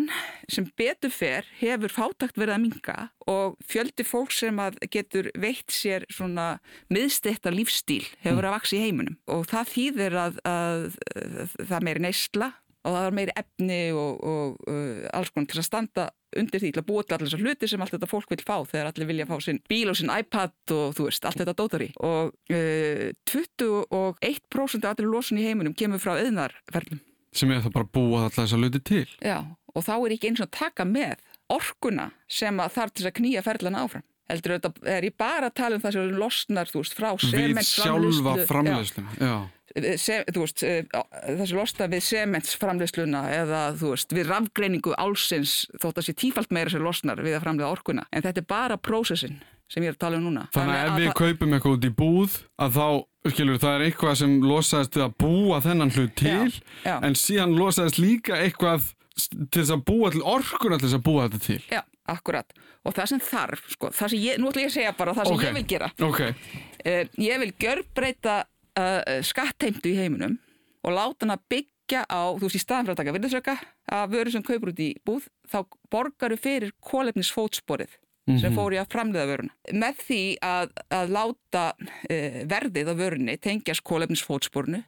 [0.52, 2.98] sem betur fer hefur fátakt verið að minga
[3.32, 6.56] og fjöldi fólk sem að getur veitt sér svona
[6.94, 9.20] miðstetta lífstíl hefur verið að vaksa í heiminum.
[9.32, 14.24] Og það þýðir að, að, að það meiri neysla og það er meiri efni og,
[14.26, 16.08] og uh, alls konar til að standa
[16.40, 18.56] undir því til að búa til allir þessar hluti sem allt þetta fólk vil fá
[18.70, 21.86] þegar allir vilja fá sinn bíl og sinn iPad og þú veist, allt þetta dótar
[21.86, 27.02] í og uh, 21% af allir losun í heiminum kemur frá eðnarferlum
[27.36, 29.40] sem er það bara að búa alltaf þessar hluti til Já,
[29.76, 31.20] og þá er ekki eins og taka með
[31.52, 35.58] orkuna sem að þarf til að knýja ferlana áfram heldur þetta er ég bara að
[35.60, 39.26] tala um það sem losnar þú veist frá við sjálfa framleiðsluna já.
[39.28, 39.61] Já.
[39.72, 46.52] Sem, veist þessi losna við sementsframleiðsluna eða veist við rafgreiningu álsins þótt að sé tífalt
[46.52, 48.06] meira sem losnar við að framleiða orkuna.
[48.12, 49.40] En þetta er bara prósessin
[49.72, 50.48] sem ég er að tala um núna.
[50.52, 52.88] Þannig að ef við kaupum eitthvað út í búð að þá,
[53.32, 56.58] skilur, það er eitthvað sem losaðist að búa þennan hlut til já,
[56.90, 56.96] já.
[57.08, 58.90] en síðan losaðist líka eitthvað
[59.22, 61.60] til þess að búa til orkuna til þess að búa þetta til.
[61.72, 62.54] Já, akkurat.
[62.82, 65.30] Og það sem þarf, sko, það sem ég, nú ætla ég að segja bara það
[65.30, 65.44] sem Ok.
[65.46, 65.92] ég vil gera.
[66.08, 68.38] Ok, uh, ég vil gjörbreyta
[68.80, 70.38] uh, skattheimtu í heiminum
[70.86, 73.58] og láta hana byggja á, þú veist, í staðan fyrir að taka virðisöka
[73.92, 75.60] að vöru sem kaupur út í búð þá
[75.92, 77.98] borgaru fyrir kólefnisfótsporið
[78.40, 79.54] sem fór í að framleiða vöruna.
[79.76, 84.84] Með því að, að láta uh, verðið á vörunni tengjast kólefnisfótsporinu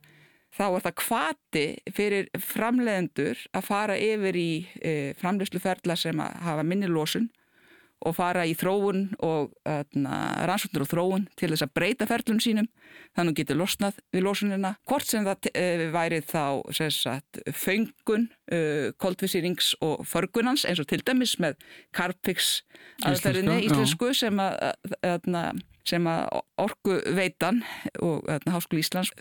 [0.54, 1.66] þá er það kvati
[1.98, 7.30] fyrir framleiðendur að fara yfir í uh, framleiðsluferla sem að hafa minni losun
[8.04, 12.70] og fara í þróun og rannsóknur og þróun til þess að breyta ferlum sínum.
[13.14, 14.74] Þannig að hún getur losnað við losunina.
[14.90, 16.46] Hvort sem það uh, væri þá
[16.94, 21.60] sagt, föngun uh, koldvísýrings og förgunans eins og til dæmis með
[21.96, 22.64] Carpix
[23.04, 23.14] já.
[23.14, 24.74] íslensku sem að,
[25.04, 27.60] að sem að orku veitan
[28.00, 29.12] og Háskóli Íslands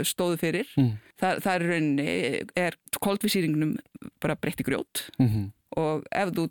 [0.00, 0.70] stóðu fyrir.
[0.80, 0.94] Mm.
[1.20, 2.14] það, það er rauninni
[2.56, 3.76] er koldvísýringnum
[4.22, 5.10] bara breytti grjót.
[5.18, 6.48] Mm og ef þú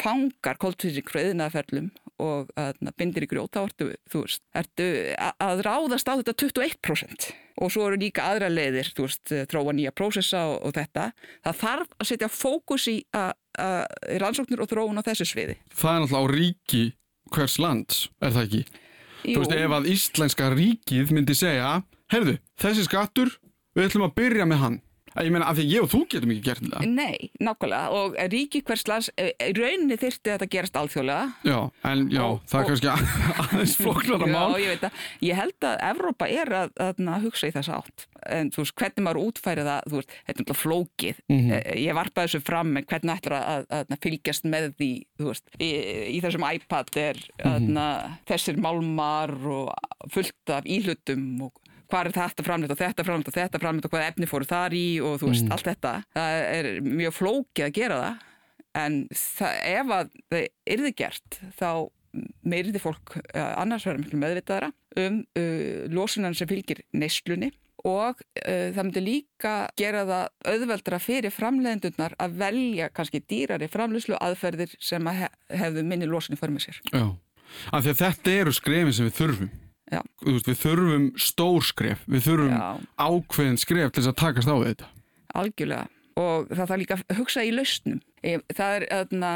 [0.00, 1.90] fangar koldvísýring frá yðnaðarferlum
[2.22, 4.86] og að, bindir í grjót þá ertu, þú veist, ertu
[5.42, 7.28] að ráðast á þetta 21%
[7.62, 11.10] og svo eru líka aðra leiðir, þú veist, þróa nýja prósessa og, og þetta.
[11.44, 13.34] Það þarf að setja fókus í að
[14.22, 15.58] rannsóknir og þróun á þessu sviði.
[15.68, 16.84] það er náttúrulega á ríki
[17.32, 18.62] hvers lands, er það ekki?
[19.22, 21.74] Þú veist, ef að íslenska ríkið myndi segja,
[22.12, 23.36] heyrðu, þessi skattur,
[23.76, 24.80] við ætlum að byrja með hann.
[25.20, 26.86] Ég meina, af því ég og þú getum ekki gert það.
[26.88, 31.58] Nei, nákvæmlega og ríki hvers lands, eh, í rauninni þyrfti þetta að gerast alþjóðlega Já,
[31.90, 32.88] en já, Og- það er kannski
[33.42, 34.54] aðeins flóknara mál.
[34.56, 37.68] Já, ég veit að, ég held að Evrópa er að, að, að hugsa í þess
[37.76, 41.50] átt en þú veist, hvernig maður útfæri það þú veist, þetta er náttúrulega flókið Mhm.
[41.52, 45.44] Eh, ég varpaði þessu fram, en hvernig ætlar að, að, fylgjast með því, þú veist
[45.58, 45.70] í,
[46.16, 47.76] í þessum iPad er Mhm.
[47.76, 49.74] að, þessir málmar og
[50.10, 51.52] fullt af íhlutum og
[51.92, 54.76] hvað er þetta framleitt og þetta framleitt og þetta framleitt og hvað efni fóru þar
[54.80, 55.52] í og þú veist, Mhm.
[55.52, 58.28] allt þetta það er mjög flókið að gera það
[58.82, 61.68] en það, ef að það yrði gert þá
[62.44, 67.48] meiriði fólk uh, annars verður miklu meðvitaðara um uh, losunan sem fylgir neyslunni
[67.88, 74.18] og uh, það myndi líka gera það auðveldra fyrir framleiðendurnar að velja kannski dýrari framleiðslu
[74.20, 76.80] aðferðir sem að hef, hefðu minni losun í för með sér.
[76.92, 77.06] Já,
[77.72, 79.50] af því að þetta eru skrefin sem við þurfum.
[80.24, 82.70] Veist, við þurfum stór skref, við þurfum Já,
[83.06, 84.88] ákveðin skref til þess að takast á þetta.
[85.34, 85.86] algjörlega.
[86.20, 88.00] Og það þarf líka að hugsa í lausnum.
[88.52, 89.30] Það er, öðna,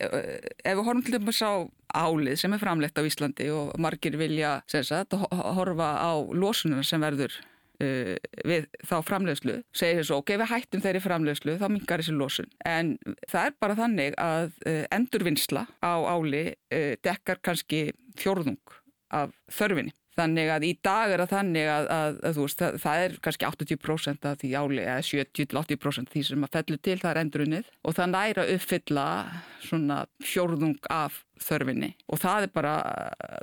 [0.00, 1.52] ef við horfum til dæmis á
[1.96, 7.00] álið sem er framleitt á Íslandi og margir vilja sagt, ho- horfa á losununa sem
[7.00, 7.32] verður
[7.80, 12.50] uh, við þá framleiðslu segir þessu ok, við hættum þeirri framleiðslu þá mingar þessi losun
[12.68, 12.96] en
[13.30, 17.86] það er bara þannig að uh, endurvinnsla á áli uh, dekkar kannski
[18.20, 18.60] fjórðung
[19.14, 19.94] af þörfinni.
[20.16, 23.48] Þannig að í dag er það þannig að, að, að veist, það, það er kannski
[23.50, 27.96] 80% af því áli eða 70-80% því sem að fellu til það er endurunnið og
[27.98, 29.06] það næra uppfylla
[29.66, 31.92] svona fjórðung af þörfinni.
[32.08, 32.74] Og það er bara,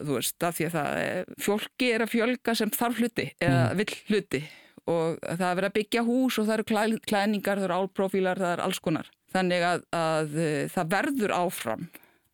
[0.01, 3.64] þú veist, af því að það er, fólki er að fjölga sem þarf hluti eða
[3.78, 4.45] vill hluti.
[4.89, 8.41] Og það er verið að byggja hús og það eru klæ, klæningar, það eru álprofílar,
[8.41, 9.14] það er alls konar.
[9.34, 11.86] Þannig að, að eh, það verður áfram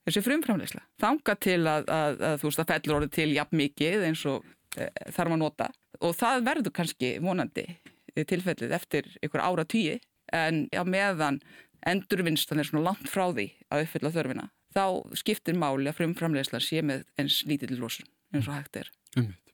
[0.09, 0.83] þessi frumframleysla.
[1.01, 4.45] Þanga til að, að, að þú veist að fellur orðið til jafn mikið eins og
[4.75, 9.99] e, þarf að nota og það verður kannski vonandi eh, tilfellið eftir ykkur ára tíi
[10.35, 11.41] en á meðan
[11.87, 14.85] endurvinnslan er svona langt frá því að uppfylla þörfina þá
[15.17, 18.91] skiptir máli að frumframleysla sé með eins lítill losun eins og hægt er.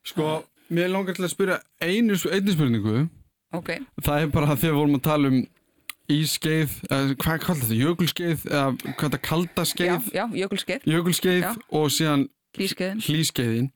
[0.06, 3.06] Sko, mér langar til að spyrja einu, einu spurningu.
[3.56, 3.70] Ok,
[4.02, 5.38] Það er bara að þegar við vorum að tala um
[6.12, 11.52] ískeið, eða hvað kallar þetta, jökulskeið, eða hvað þetta kalda já, já, jökulskeið, jökulskeið Já.
[11.80, 12.26] og síðan
[12.56, 13.04] hlýskeiðin.
[13.06, 13.68] hlýskeiðin.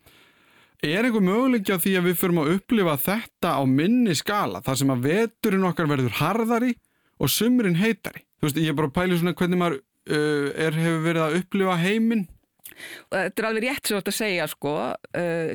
[0.80, 4.80] Er einhver möguleiki á því að við förum að upplifa þetta á minni skala, þar
[4.80, 6.74] sem að veturinn okkar verður harðari
[7.20, 8.24] og sumurinn heitari?
[8.40, 11.24] Þú veist, ég er bara að pæla í svona hvernig maður uh, er, hefur verið
[11.26, 12.24] að upplifa heiminn.
[13.12, 14.74] Þetta er alveg rétt sem þú ert að segja sko,
[15.20, 15.52] uh,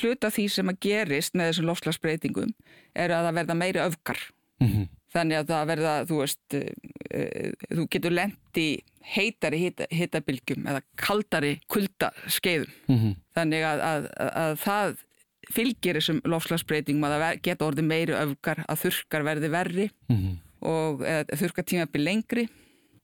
[0.00, 2.54] hluta því sem að gerist með þessum lofslagsbreytingum
[2.96, 4.22] er að það verða meiri öfgar.
[4.62, 4.88] Mm -hmm.
[5.14, 8.68] Þannig að það verða, þú veist, uh, þú getur lendi
[9.04, 12.72] heitari hita, hitabilgjum eða kaldari kuldaskeiðum.
[12.88, 13.16] Mm -hmm.
[13.36, 14.96] Þannig að, að, að, að það
[15.52, 20.36] fylgir þessum lofslagsbreytingum að það geta orðið meiri öfgar, að þurkar verði verri Mm -hmm.
[20.60, 21.02] og
[21.36, 22.48] þurkar tímabil lengri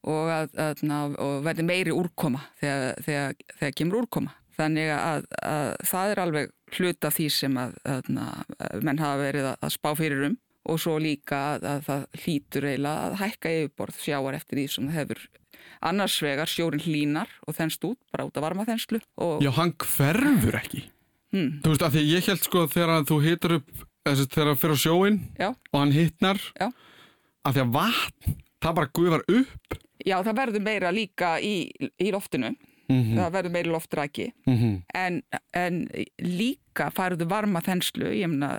[0.09, 4.33] og, að, og verði meiri úrkoma þegar, þegar, þegar kemur úrkoma.
[4.57, 5.27] Þannig að
[5.89, 7.75] það er alveg hluta því sem að
[8.83, 10.37] menn hafa verið að spá fyrir um
[10.69, 14.99] og svo líka að það hlýtur eiginlega að hækka yfirborð sjáar eftir því sem það
[15.01, 15.23] hefur
[15.81, 19.01] annars vegar sjórin hlínar og þennst út, bara út að varma þennslu.
[19.21, 19.41] Og...
[19.45, 20.85] Já, hann hverfur ekki.
[21.31, 21.61] Hmm.
[21.65, 24.77] Þú veist, af því ég held sko þegar þú hitar upp, þessi, þegar það fyrir
[24.77, 25.49] á sjóin Já.
[25.51, 26.67] og hann hitnar, Já.
[27.47, 29.79] af því að vatn, það bara guðvar upp.
[30.01, 31.55] Já, það verður meira líka í,
[32.01, 32.55] í loftinu.
[32.91, 33.17] Mm -hmm.
[33.21, 34.33] Það verður meira loftræki.
[34.47, 34.83] Mm -hmm.
[34.95, 35.23] En,
[35.55, 35.89] en
[36.19, 38.55] líka færðu varma þenslu, ég meina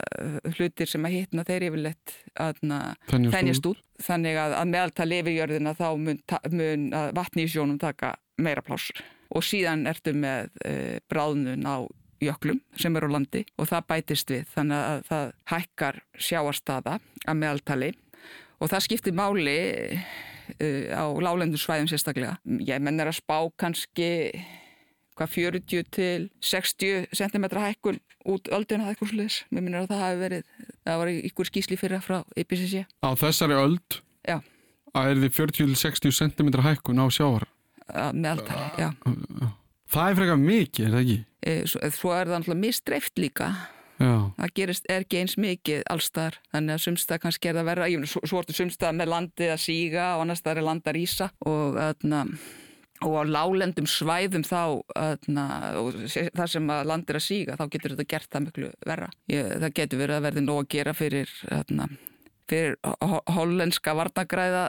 [0.57, 3.82] hlutir sem að hitna þeir yfirleitt þennjast út.
[4.01, 6.86] Þannig að, að meðaltal yfirjörðina þá mun, mun
[7.18, 9.01] vatni í sjónum taka meira plásur.
[9.32, 11.86] Og síðan ertu með e, bráðnun á
[12.22, 14.47] jöklum sem eru á landi og það bætist við.
[14.55, 17.91] Þannig að það hækkar sjáarstaða að meðaltali
[18.62, 22.38] og það skiptir máli e, á lálendur svæðum sérstaklega.
[22.68, 24.12] Ég menn er að spá kannski
[25.22, 28.00] hvað 40 til 60 cm hækkun
[28.30, 29.40] út ölduna eða eitthvað sluðis.
[29.50, 30.54] Mér minnir að það hafi verið,
[30.86, 32.86] það var ykkur skýsli fyrra frá IPCC.
[33.02, 34.38] Á þessari öld Já.
[34.94, 37.48] að er þið 40 til 60 cm hækkun á sjávar.
[37.92, 38.90] Meðaltali, já.
[39.92, 41.20] Það er frekar mikið, er það ekki?
[41.42, 43.50] E, svo, svo er það náttúrulega mistreift líka.
[44.02, 44.14] Já.
[44.38, 48.08] Það gerist, er ekki eins mikið allstar, þannig að sumstað kannski er það verða, ég
[48.10, 51.76] svo, svo ertu sumstað með landið að síga og annars það er landar ísa og
[51.78, 52.24] þarna
[53.02, 54.62] og á lálendum svæðum þá
[54.99, 55.45] öðna,
[56.38, 59.10] þar sem að land er að síga þá getur þetta gert það miklu verra.
[59.32, 61.88] Ég, það getur verið að verði nóg að gera fyrir öðna,
[62.52, 62.78] fyrir
[63.36, 64.66] hollenska varnargræða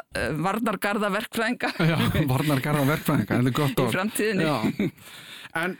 [0.46, 1.96] varnargarða verkfræðinga Já,
[2.30, 4.92] varnargarða verkfræðinga, þetta er gott í framtíðinni.
[5.62, 5.76] En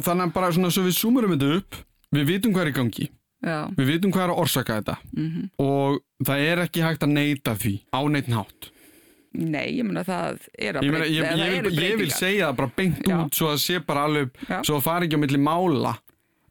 [0.00, 1.82] þannig að bara svona svo við súmurum þetta upp
[2.14, 3.10] við vitum hvað er í gangi.
[3.44, 3.58] Já.
[3.76, 4.94] við vitum hvað er að orsaka þetta.
[5.12, 5.48] Mm -hmm.
[5.60, 8.70] og það er ekki hægt að neyta því á neitt nátt
[9.34, 11.06] Nei, ég menna það er að breyta.
[11.10, 13.16] Ég, ég, ég, ég vil segja það bara beint já.
[13.18, 14.58] út svo að sé bara alveg, já.
[14.62, 15.94] svo að fara ekki á milli mála,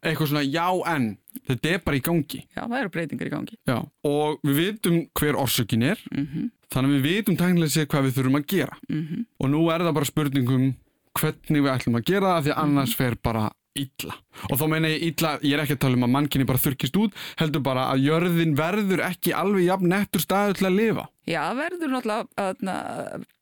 [0.04, 1.08] eitthvað svona já en,
[1.48, 2.42] þetta er bara í gangi.
[2.44, 3.58] Já, það eru breytingar í gangi.
[3.70, 3.78] Já,
[4.10, 6.50] og við vitum hver orsökin er, mm -hmm.
[6.76, 8.78] þannig að við vitum tæknilega sér hvað við þurfum að gera.
[8.88, 9.26] Mm -hmm.
[9.40, 10.66] Og nú er það bara spurningum
[11.14, 12.98] hvernig við ætlum að gera það, því annars mm -hmm.
[13.00, 14.14] fer bara illa.
[14.50, 16.98] Og þá meina ég illa, ég er ekki að tala um að mannkynni bara þurkist
[17.00, 21.06] út, heldur bara að jörðin verður ekki alveg jafn nettur staðu til að lifa.
[21.26, 22.76] Já, verður náttúrulega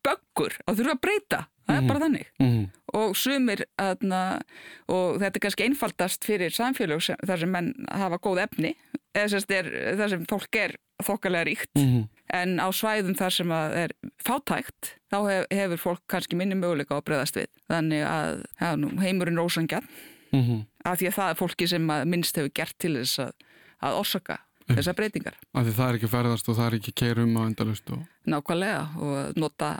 [0.06, 1.46] böggur og þurfa að breyta.
[1.62, 1.88] Það er Mhm.
[1.88, 2.26] bara þannig.
[2.40, 4.42] Mm Og sumir, aðna,
[4.86, 8.74] og þetta er kannski einfaldast fyrir samfélag sem, þar sem menn hafa góð efni,
[9.14, 12.08] eða er þar sem fólk er þokkalega ríkt, -hmm.
[12.34, 13.90] en á svæðum þar sem er
[14.22, 17.48] fátækt, þá hef, hefur fólk kannski minni möguleika að breyðast við.
[17.70, 19.88] Þannig að ja, nú, heimurinn rósangjarn,
[20.32, 20.60] Mm -hmm.
[20.84, 23.32] af því að það er fólki sem minnst hefur gert til þess að,
[23.80, 25.34] að orsaka þessar breytingar.
[25.54, 28.04] Af því það er ekki ferðast og það er ekki keirum á endalust og...
[28.24, 29.72] Nákvæmlega og nota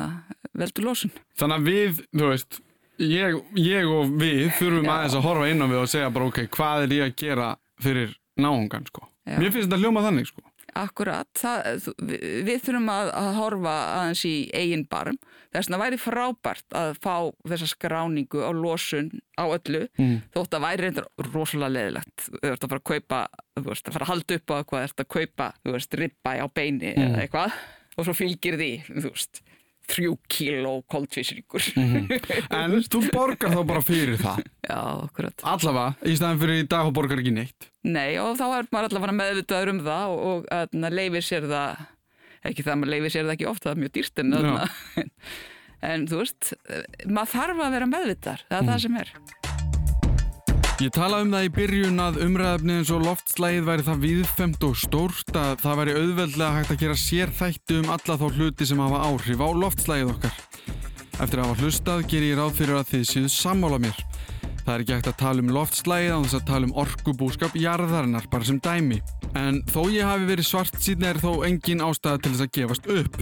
[0.52, 1.14] veldur losun.
[1.38, 2.60] Þannig að við, þú veist,
[3.02, 4.92] ég, ég og við þurfum Já.
[4.96, 7.48] aðeins að horfa inn á við og segja bara ok, hvað er ég að gera
[7.82, 9.08] fyrir náungan sko.
[9.26, 9.38] Já.
[9.38, 10.44] Mér finnst þetta hljóma þannig sko.
[10.72, 15.18] Akkurat, það, við, þurfum að, að horfa aðeins í eigin barm.
[15.52, 17.16] Þess vegna væri frábært að fá
[17.50, 20.22] þessa skráningu á losun á öllu Mm.
[20.32, 22.24] þótt að væri reyndar rosalega leðilegt.
[22.40, 23.20] Þú ert að fara að kaupa,
[23.60, 25.98] þú veist, að fara að halda upp á eitthvað, þú ert að kaupa, þú veist,
[26.00, 27.02] ribba á beini Mm.
[27.04, 27.52] eða eitthvað
[27.98, 29.42] og svo fylgir því, þú veist,
[29.90, 31.66] þrjú kíló koldvísringur.
[32.58, 34.42] En þú borgar þá bara fyrir það.
[34.70, 35.44] Já, akkurat.
[35.54, 37.68] Allavega, í staðan fyrir í dag og borgar ekki neitt.
[37.82, 40.22] Nei, og þá er maður allavega meðvitaður um það og,
[40.52, 41.86] og að leifir sér það,
[42.50, 44.36] ekki það að maður leifir sér það ekki ofta, það er mjög dýrt en,
[45.92, 46.52] en þú veist,
[47.08, 49.16] maður þarf að vera meðvitaður, það er það sem er.
[50.80, 54.78] Ég talaði um það í byrjun að umræðafni eins og loftslægið væri það viðfemt og
[54.80, 58.80] stórt að það væri auðveldlega hægt að gera sér þætti um alla þá hluti sem
[58.80, 60.38] hafa áhrif á loftslægið okkar.
[61.20, 64.00] Eftir að hafa hlustað ger ég ráð fyrir að þið séu sammála mér.
[64.62, 68.30] Það er ekki hægt að tala um loftslægið án þess að tala um orkubúskap jarðarinnar
[68.32, 69.02] bara sem dæmi.
[69.38, 72.90] En þó ég hafi verið svart síðan er þó engin ástæða til þess að gefast
[72.96, 73.20] upp.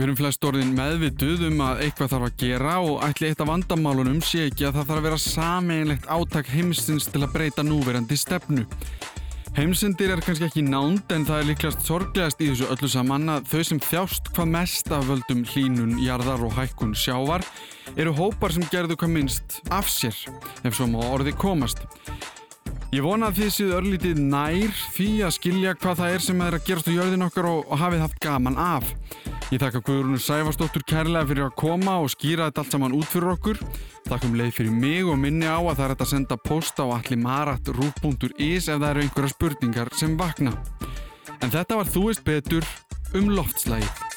[0.00, 3.50] Við erum flest orðin meðvituð um að eitthvað þarf að gera og ætli eitt af
[3.50, 8.16] vandamálunum sé ekki að það þarf að vera sameinlegt átak heimsins til að breyta núverandi
[8.16, 8.64] stefnu.
[9.58, 13.52] Heimsendir er kannski ekki nánd en það er líklegast sorglegast í þessu öllu saman að
[13.52, 17.44] þau sem þjást hvað mest af völdum hlínun, jarðar og hækkun sjávar
[17.92, 20.16] eru hópar sem gerðu hvað minnst af sér,
[20.64, 21.84] ef svo má orði komast.
[22.90, 26.56] Ég vona að þið séu örlítið nær því að skilja hvað það er sem er
[26.56, 28.88] að gerast á jörðin okkar og, og hafið haft gaman af.
[29.54, 33.30] Ég þakka Guðrúnur Sæfarsdóttur kærlega fyrir að koma og skýra þetta allt saman út fyrir
[33.36, 33.62] okkur.
[34.10, 38.66] Þakkum leið fyrir mig og minni á að það er að senda post á allimarat.ruf.is
[38.66, 40.58] ef það eru einhverja spurningar sem vakna.
[41.38, 42.66] En þetta var Þú veist betur
[43.14, 44.09] um loftslægið.